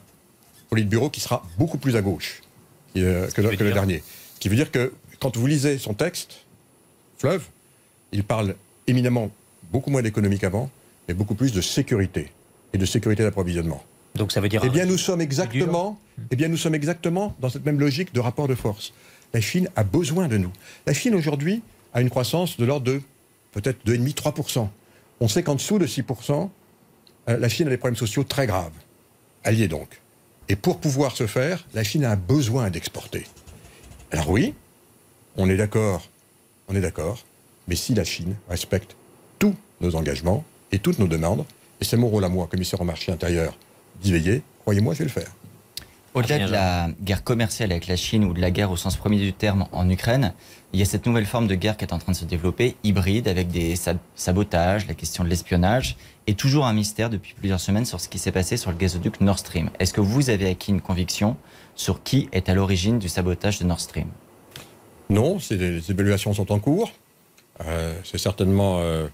[0.70, 2.42] politburo qui sera beaucoup plus à gauche
[2.96, 4.02] euh, que, le- que le dernier.
[4.34, 6.44] Ce qui veut dire que quand vous lisez son texte,
[7.18, 7.44] Fleuve,
[8.12, 8.54] il parle
[8.86, 9.30] éminemment
[9.76, 10.70] beaucoup moins d'économie qu'avant,
[11.06, 12.32] mais beaucoup plus de sécurité
[12.72, 13.84] et de sécurité d'approvisionnement.
[14.14, 14.62] Donc ça veut dire.
[14.64, 16.00] Eh bien, nous sommes exactement,
[16.30, 18.94] eh bien, nous sommes exactement dans cette même logique de rapport de force.
[19.34, 20.50] La Chine a besoin de nous.
[20.86, 21.60] La Chine aujourd'hui
[21.92, 23.02] a une croissance de l'ordre de
[23.52, 24.66] peut-être 2,5-3%.
[25.20, 26.48] On sait qu'en dessous de 6%,
[27.28, 28.72] euh, la Chine a des problèmes sociaux très graves.
[29.44, 30.00] Est donc.
[30.48, 33.26] Et pour pouvoir se faire, la Chine a besoin d'exporter.
[34.10, 34.54] Alors oui,
[35.36, 36.08] on est d'accord,
[36.68, 37.26] on est d'accord,
[37.68, 38.96] mais si la Chine respecte
[39.80, 41.44] nos engagements et toutes nos demandes,
[41.80, 43.56] et c'est mon rôle à moi, commissaire au marché intérieur,
[44.02, 45.30] d'y veiller, croyez-moi, je vais le faire.
[46.14, 49.18] Au-delà de la guerre commerciale avec la Chine ou de la guerre au sens premier
[49.18, 50.32] du terme en Ukraine,
[50.72, 52.74] il y a cette nouvelle forme de guerre qui est en train de se développer,
[52.84, 57.60] hybride, avec des sab- sabotages, la question de l'espionnage, et toujours un mystère depuis plusieurs
[57.60, 59.68] semaines sur ce qui s'est passé sur le gazoduc Nord Stream.
[59.78, 61.36] Est-ce que vous avez acquis une conviction
[61.74, 64.08] sur qui est à l'origine du sabotage de Nord Stream?
[65.10, 66.92] Non, les évaluations sont en cours.
[67.64, 69.06] Euh, c'est certainement euh,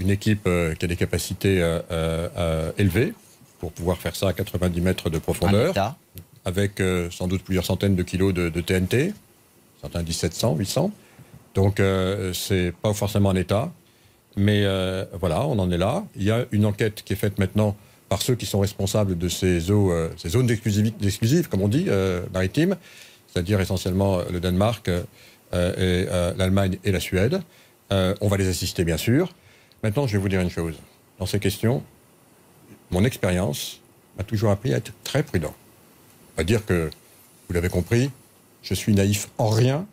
[0.00, 3.12] une équipe euh, qui a des capacités euh, euh, élevées
[3.60, 5.74] pour pouvoir faire ça à 90 mètres de profondeur,
[6.46, 9.12] avec sans doute plusieurs centaines de kilos de, de TNT,
[9.82, 10.90] certains 1700, 800.
[11.54, 11.82] Donc
[12.32, 13.70] c'est pas forcément un État,
[14.34, 14.64] mais
[15.12, 16.04] voilà, on en est là.
[16.16, 17.76] Il y a une enquête qui est faite maintenant
[18.08, 22.22] par ceux qui sont responsables de ces, eaux, ces zones exclusives, comme on dit, euh,
[22.32, 22.76] maritimes,
[23.30, 24.90] c'est-à-dire essentiellement le Danemark,
[25.52, 26.06] et
[26.38, 27.42] l'Allemagne et la Suède.
[27.90, 29.34] on va les assister, bien sûr.
[29.82, 30.74] Maintenant, je vais vous dire une chose.
[31.18, 31.82] Dans ces questions,
[32.90, 33.80] mon expérience
[34.16, 35.54] m'a toujours appris à être très prudent.
[36.36, 36.90] À dire que,
[37.48, 38.10] vous l'avez compris,
[38.62, 39.86] je suis naïf en rien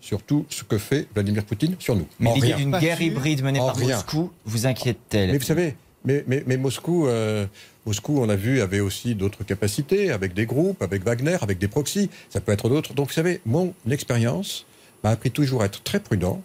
[0.00, 2.06] sur tout ce que fait Vladimir Poutine sur nous.
[2.18, 5.32] Mais l'idée d'une guerre hybride menée par Moscou vous inquiète-t-elle?
[5.32, 7.46] Mais vous savez, mais, mais, Moscou, euh,
[7.86, 11.68] Moscou, on a vu, avait aussi d'autres capacités, avec des groupes, avec Wagner, avec des
[11.68, 12.10] proxys.
[12.28, 12.92] Ça peut être d'autres.
[12.92, 14.66] Donc, vous savez, mon expérience
[15.02, 16.42] m'a appris toujours à être très prudent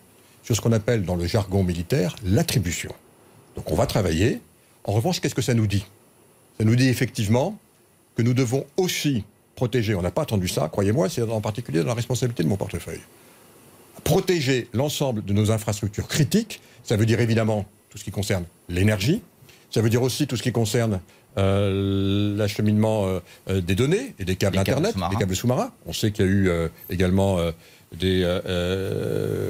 [0.49, 2.91] sur ce qu'on appelle dans le jargon militaire l'attribution.
[3.55, 4.41] Donc, on va travailler.
[4.83, 5.85] En revanche, qu'est-ce que ça nous dit?
[6.57, 7.55] Ça nous dit effectivement
[8.15, 9.23] que nous devons aussi
[9.53, 9.93] protéger.
[9.93, 13.01] On n'a pas attendu ça, croyez-moi, c'est en particulier dans la responsabilité de mon portefeuille
[14.03, 16.61] protéger l'ensemble de nos infrastructures critiques.
[16.83, 19.21] Ça veut dire évidemment tout ce qui concerne l'énergie.
[19.69, 20.99] Ça veut dire aussi tout ce qui concerne
[21.37, 23.19] euh, l'acheminement euh,
[23.49, 25.71] euh, des données et des câbles Internet, des câbles sous-marins.
[25.85, 26.51] On sait qu'il y a eu
[26.89, 27.37] également
[27.97, 28.25] des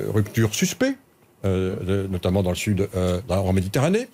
[0.08, 0.98] ruptures suspectes,
[1.44, 2.90] notamment dans le sud,
[3.30, 4.08] en Méditerranée.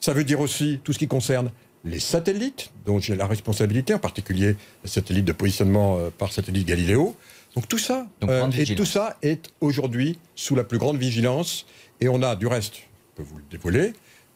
[0.00, 1.50] Ça veut dire aussi tout ce qui concerne
[1.84, 7.16] les satellites, dont j'ai la responsabilité, en particulier les satellites de positionnement par satellite Galiléo.
[7.54, 11.66] Donc tout ça, euh, et tout ça est aujourd'hui sous la plus grande vigilance.
[12.00, 13.94] Et on a, du reste, je peux vous le dévoiler,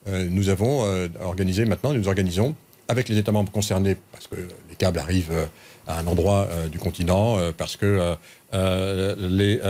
[0.09, 2.57] euh, nous avons euh, organisé maintenant, nous organisons
[2.89, 4.35] avec les États membres concernés, parce que
[4.69, 5.49] les câbles arrivent
[5.87, 8.17] à un endroit du continent, parce que
[8.53, 9.61] les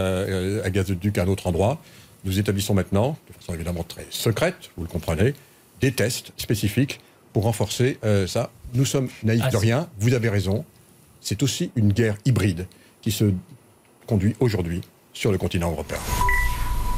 [0.71, 1.81] gazoducs à un autre endroit,
[2.25, 5.35] nous établissons maintenant, de façon évidemment très secrète, vous le comprenez,
[5.81, 7.01] des tests spécifiques
[7.33, 8.51] pour renforcer ça.
[8.75, 10.65] Nous sommes naïfs ah, de rien, vous avez raison,
[11.21, 12.67] c'est aussi une guerre hybride
[13.01, 13.33] qui se
[14.07, 14.81] conduit aujourd'hui
[15.13, 15.99] sur le continent européen.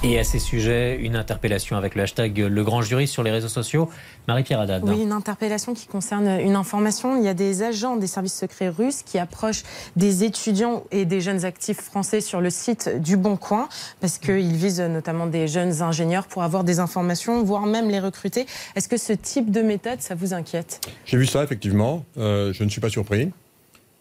[0.07, 3.49] Et à ces sujets, une interpellation avec le hashtag Le Grand Jury sur les réseaux
[3.49, 3.89] sociaux.
[4.29, 4.85] Marie-Pierre Haddad.
[4.85, 7.17] Oui, une interpellation qui concerne une information.
[7.17, 9.63] Il y a des agents des services secrets russes qui approchent
[9.97, 13.67] des étudiants et des jeunes actifs français sur le site du Bon Coin,
[14.03, 18.45] parce qu'ils visent notamment des jeunes ingénieurs pour avoir des informations, voire même les recruter.
[18.77, 20.87] Est-ce que ce type de méthode, ça vous inquiète?
[21.07, 22.05] J'ai vu ça, effectivement.
[22.19, 23.31] Euh, je ne suis pas surpris.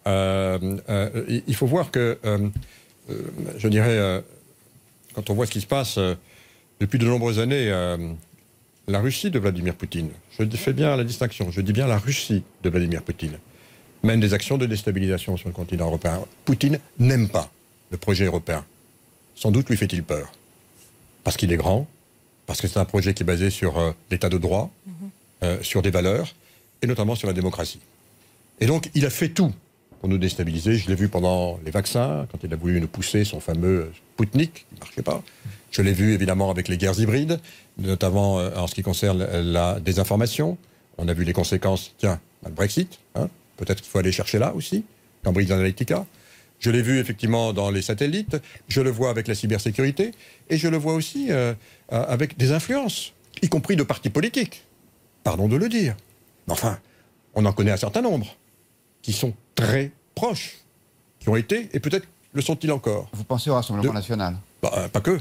[0.05, 2.49] Euh, euh, il faut voir que, euh,
[3.57, 4.21] je dirais,
[5.13, 5.99] quand on voit ce qui se passe
[6.79, 7.69] depuis de nombreuses années,
[8.87, 12.43] la Russie de Vladimir Poutine, je fais bien la distinction, je dis bien la Russie
[12.63, 13.37] de Vladimir Poutine,
[14.03, 16.23] mène des actions de déstabilisation sur le continent européen.
[16.45, 17.49] Poutine n'aime pas
[17.91, 18.65] le projet européen.
[19.35, 20.31] Sans doute lui fait-il peur.
[21.23, 21.87] Parce qu'il est grand,
[22.45, 25.63] parce que c'est un projet qui est basé sur l'état de droit, mhm.
[25.63, 26.35] sur des valeurs,
[26.81, 27.79] et notamment sur la démocratie.
[28.59, 29.53] Et donc, il a fait tout
[30.03, 30.75] pour nous déstabiliser.
[30.75, 34.65] Je l'ai vu pendant les vaccins, quand il a voulu nous pousser son fameux Poutnik,
[34.67, 35.23] qui ne marchait pas.
[35.71, 37.39] Je l'ai vu évidemment avec les guerres hybrides,
[37.77, 40.57] notamment euh, en ce qui concerne la désinformation.
[40.97, 43.29] On a vu les conséquences, tiens, le Brexit, hein.
[43.55, 44.83] peut-être qu'il faut aller chercher là aussi,
[45.23, 46.05] Cambridge Analytica.
[46.59, 48.35] Je l'ai vu effectivement dans les satellites,
[48.67, 50.11] je le vois avec la cybersécurité,
[50.49, 51.53] et je le vois aussi euh,
[51.93, 54.65] euh, avec des influences, y compris de partis politiques.
[55.23, 55.95] Pardon de le dire.
[56.47, 56.77] Mais enfin,
[57.35, 58.35] on en connaît un certain nombre
[59.03, 60.57] qui sont très proches,
[61.19, 63.09] qui ont été, et peut-être le sont-ils encore.
[63.13, 64.37] Vous pensez au Rassemblement national?
[64.63, 65.19] Bah, euh, Pas que.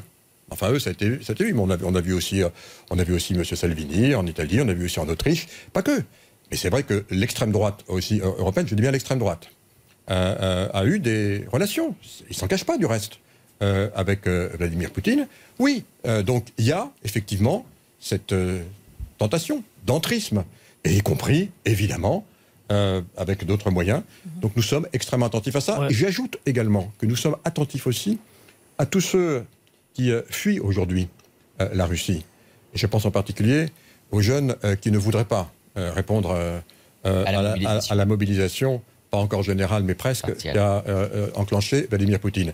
[0.51, 2.43] Enfin, eux, ça a été, ça a été mais on a, on a, vu aussi,
[2.43, 2.49] euh,
[2.91, 3.45] on a vu aussi M.
[3.45, 5.47] Salvini en Italie, on a vu aussi en Autriche.
[5.72, 6.03] Pas que.
[6.51, 9.49] Mais c'est vrai que l'extrême droite aussi euh, européenne, je dis bien l'extrême droite,
[10.09, 11.95] a eu des relations.
[12.28, 13.18] Il s'en cache pas du reste
[13.61, 15.26] avec Vladimir Poutine.
[15.59, 15.85] Oui.
[16.26, 17.64] donc il y a effectivement
[18.01, 18.35] cette
[19.16, 20.45] tentation d'entrisme,
[20.85, 22.26] et y compris évidemment
[22.73, 24.03] euh, avec d'autres moyens.
[24.41, 25.89] Donc nous sommes extrêmement attentifs à ça.
[25.91, 28.18] J'ajoute également que nous sommes attentifs aussi
[28.79, 29.45] à tous ceux
[29.93, 31.09] qui euh, fuient aujourd'hui
[31.61, 32.25] euh, la Russie.
[32.73, 33.66] Et je pense en particulier
[34.11, 36.35] aux jeunes qui ne voudraient pas répondre
[37.05, 40.85] à la, mobilisation, pas encore générale, mais presque, qui a
[41.35, 42.53] enclenché Vladimir Poutine.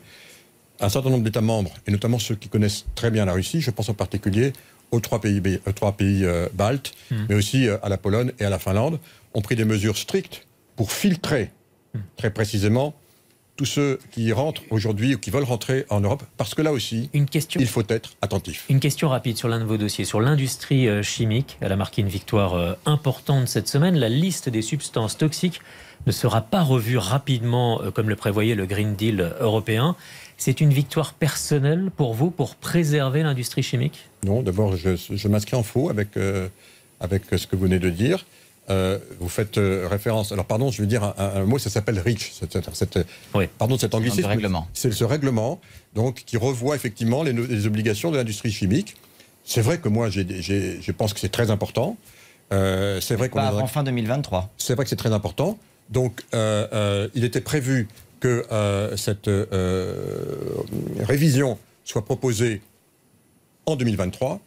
[0.81, 3.73] Un certain nombre d'États membres, et notamment ceux qui connaissent très bien la Russie, je
[3.73, 4.53] pense en particulier
[4.91, 5.43] aux trois pays,
[5.75, 7.27] trois pays baltes, hmm.
[7.29, 8.99] mais aussi à la Pologne et à la Finlande,
[9.35, 11.51] ont pris des mesures strictes pour filtrer
[12.17, 12.95] très précisément
[13.59, 17.11] tous ceux qui rentrent aujourd'hui ou qui veulent rentrer en Europe, parce que là aussi,
[17.13, 18.65] une question, il faut être attentif.
[18.71, 21.59] Une question rapide sur l'un de vos dossiers, sur l'industrie euh, chimique.
[21.61, 23.97] Elle a marqué une victoire euh, importante cette semaine.
[23.97, 25.61] La liste des substances toxiques
[26.07, 29.97] ne sera pas revue rapidement, euh, comme le prévoyait le Green Deal européen.
[30.39, 34.09] C'est une victoire personnelle pour vous pour préserver l'industrie chimique?
[34.25, 36.11] Non, d'abord, je, m'inscris en faux avec,
[37.01, 38.25] avec ce que vous venez de dire.
[38.71, 40.31] Euh, vous faites euh, référence.
[40.33, 42.33] Alors, pardon, je veux dire un, mot, ça s'appelle REACH.
[42.73, 42.99] Cette,
[43.35, 43.47] oui.
[43.57, 44.29] Pardon, cet anglicisme.
[44.75, 45.61] C'est ce règlement,
[45.95, 48.97] donc, qui revoit effectivement les, obligations de l'industrie chimique.
[49.45, 51.97] C'est vrai que moi, je pense que c'est très important.
[52.53, 54.51] Euh, c'est vrai qu'on Pas avant fin 2023.
[54.57, 55.59] c'est vrai que c'est très important.
[55.91, 57.89] Donc, euh, euh, il était prévu
[58.21, 60.35] que euh, cette euh,
[61.01, 62.61] révision soit proposée
[63.67, 64.41] en 2023.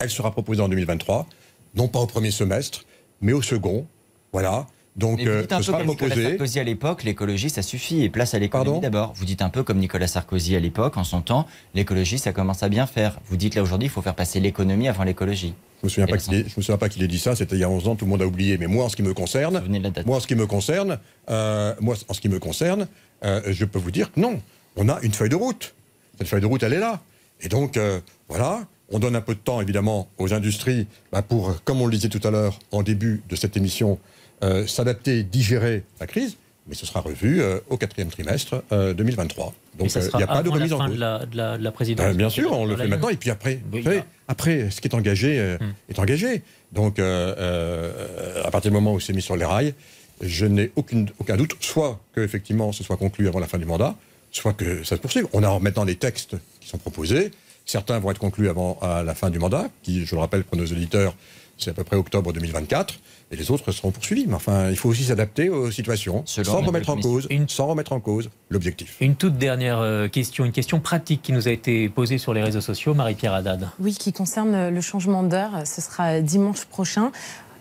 [0.00, 1.26] Elle sera proposée en 2023,
[1.74, 2.84] non pas au premier semestre,
[3.20, 3.86] mais au second.
[4.32, 4.66] Voilà.
[4.96, 6.28] Donc, Mais vous euh, dites un ce peu comme Nicolas proposé.
[6.30, 9.12] Sarkozy à l'époque, l'écologie, ça suffit, et place à l'économie d'abord.
[9.14, 12.62] Vous dites un peu comme Nicolas Sarkozy à l'époque, en son temps, l'écologie, ça commence
[12.64, 13.20] à bien faire.
[13.26, 15.54] Vous dites là aujourd'hui, il faut faire passer l'économie avant l'écologie.
[15.82, 17.20] Je me souviens Et pas la qu'il ait- je me souviens pas qu'il ait dit
[17.20, 17.36] ça.
[17.36, 17.94] C'était il y a 11 ans.
[17.94, 18.58] Tout le monde a oublié.
[18.58, 19.62] Mais moi, en ce qui me concerne.
[20.04, 20.98] Moi, en ce qui me concerne,
[21.30, 22.88] euh, moi, en ce qui me concerne,
[23.24, 24.40] euh, je peux vous dire que non.
[24.76, 25.74] On a une feuille de route.
[26.18, 27.00] Cette feuille de route, elle est là.
[27.40, 31.62] Et donc, euh, voilà, on donne un peu de temps, évidemment, aux industries bah, pour,
[31.64, 33.98] comme on le disait tout à l'heure en début de cette émission,
[34.42, 36.36] euh, s'adapter, digérer la crise.
[36.66, 37.40] Mais ce sera revu
[37.70, 39.46] au quatrième trimestre euh, 2023.
[39.46, 40.96] Et Donc, il n'y a pas de remise en cause.
[40.96, 42.06] de la, de la- de la présidence.
[42.06, 43.08] Euh, bien sûr, on le fait maintenant.
[43.08, 43.82] Et puis après, Oui,
[44.28, 45.72] après ce qui est engagé Hmm.
[45.88, 46.42] est engagé.
[46.72, 49.74] Donc, à partir du moment où c'est mis sur les rails,
[50.20, 53.94] je n'ai aucun doute, soit que effectivement ce soit conclu avant la fin du mandat,
[54.30, 55.26] soit que ça se poursuive.
[55.32, 57.30] On a maintenant des textes qui sont proposés.
[57.66, 60.56] Certains vont être conclus avant à la fin du mandat, qui, je le rappelle pour
[60.56, 61.14] nos auditeurs,
[61.58, 62.94] c'est à peu près octobre 2024,
[63.30, 64.26] et les autres seront poursuivis.
[64.26, 67.10] Mais enfin, il faut aussi s'adapter aux situations, Selon sans la remettre en commission.
[67.12, 68.96] cause, Une- sans remettre en cause l'objectif.
[69.00, 72.42] Une toute dernière euh, question, une question pratique qui nous a été posée sur les
[72.42, 73.68] réseaux sociaux, Marie-Pierre Haddad.
[73.80, 75.66] Oui, qui concerne le changement d'heure.
[75.66, 77.12] Ce sera dimanche prochain.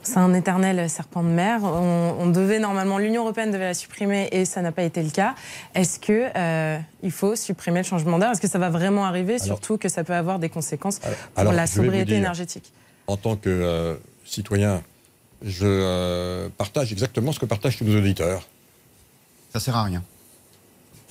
[0.08, 1.60] C'est un éternel serpent de mer.
[1.64, 5.10] On, on devait normalement, l'Union européenne devait la supprimer et ça n'a pas été le
[5.10, 5.36] cas.
[5.76, 8.32] Est-ce que euh, il faut supprimer le changement d'heure?
[8.32, 9.38] Est-ce que ça va vraiment arriver?
[9.38, 12.72] Surtout que ça peut avoir des conséquences pour alors, la sobriété dire, énergétique.
[13.08, 14.82] en tant que euh, citoyen,
[15.44, 18.48] je euh, partage exactement ce que partagent tous nos auditeurs.
[19.52, 20.04] Ça sert à rien.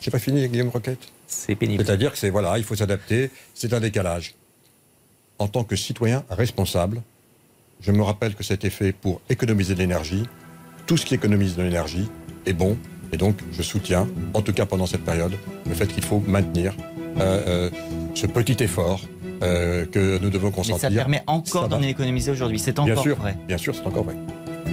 [0.00, 1.84] J'ai pas fini, Guillaume Roquette C'est pénible.
[1.84, 4.34] C'est-à-dire que c'est voilà, il faut s'adapter, c'est un décalage.
[5.38, 7.02] En tant que citoyen responsable,
[7.80, 10.24] je me rappelle que c'était fait pour économiser de l'énergie.
[10.86, 12.08] Tout ce qui économise de l'énergie
[12.46, 12.76] est bon,
[13.12, 15.32] et donc je soutiens, en tout cas pendant cette période,
[15.68, 16.74] le fait qu'il faut maintenir
[17.18, 17.70] euh, euh,
[18.14, 19.00] ce petit effort
[19.42, 20.88] euh, que nous devons Mais consentir.
[20.90, 22.58] ça permet encore d'en économiser aujourd'hui.
[22.58, 23.36] C'est Bien encore sûr, vrai.
[23.46, 24.16] bien sûr, c'est encore vrai.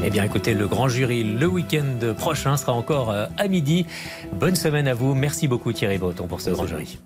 [0.05, 3.85] Eh bien, écoutez, le grand jury, le week-end prochain sera encore à midi.
[4.33, 5.13] Bonne semaine à vous.
[5.13, 6.97] Merci beaucoup, Thierry Breton, pour ce grand jury.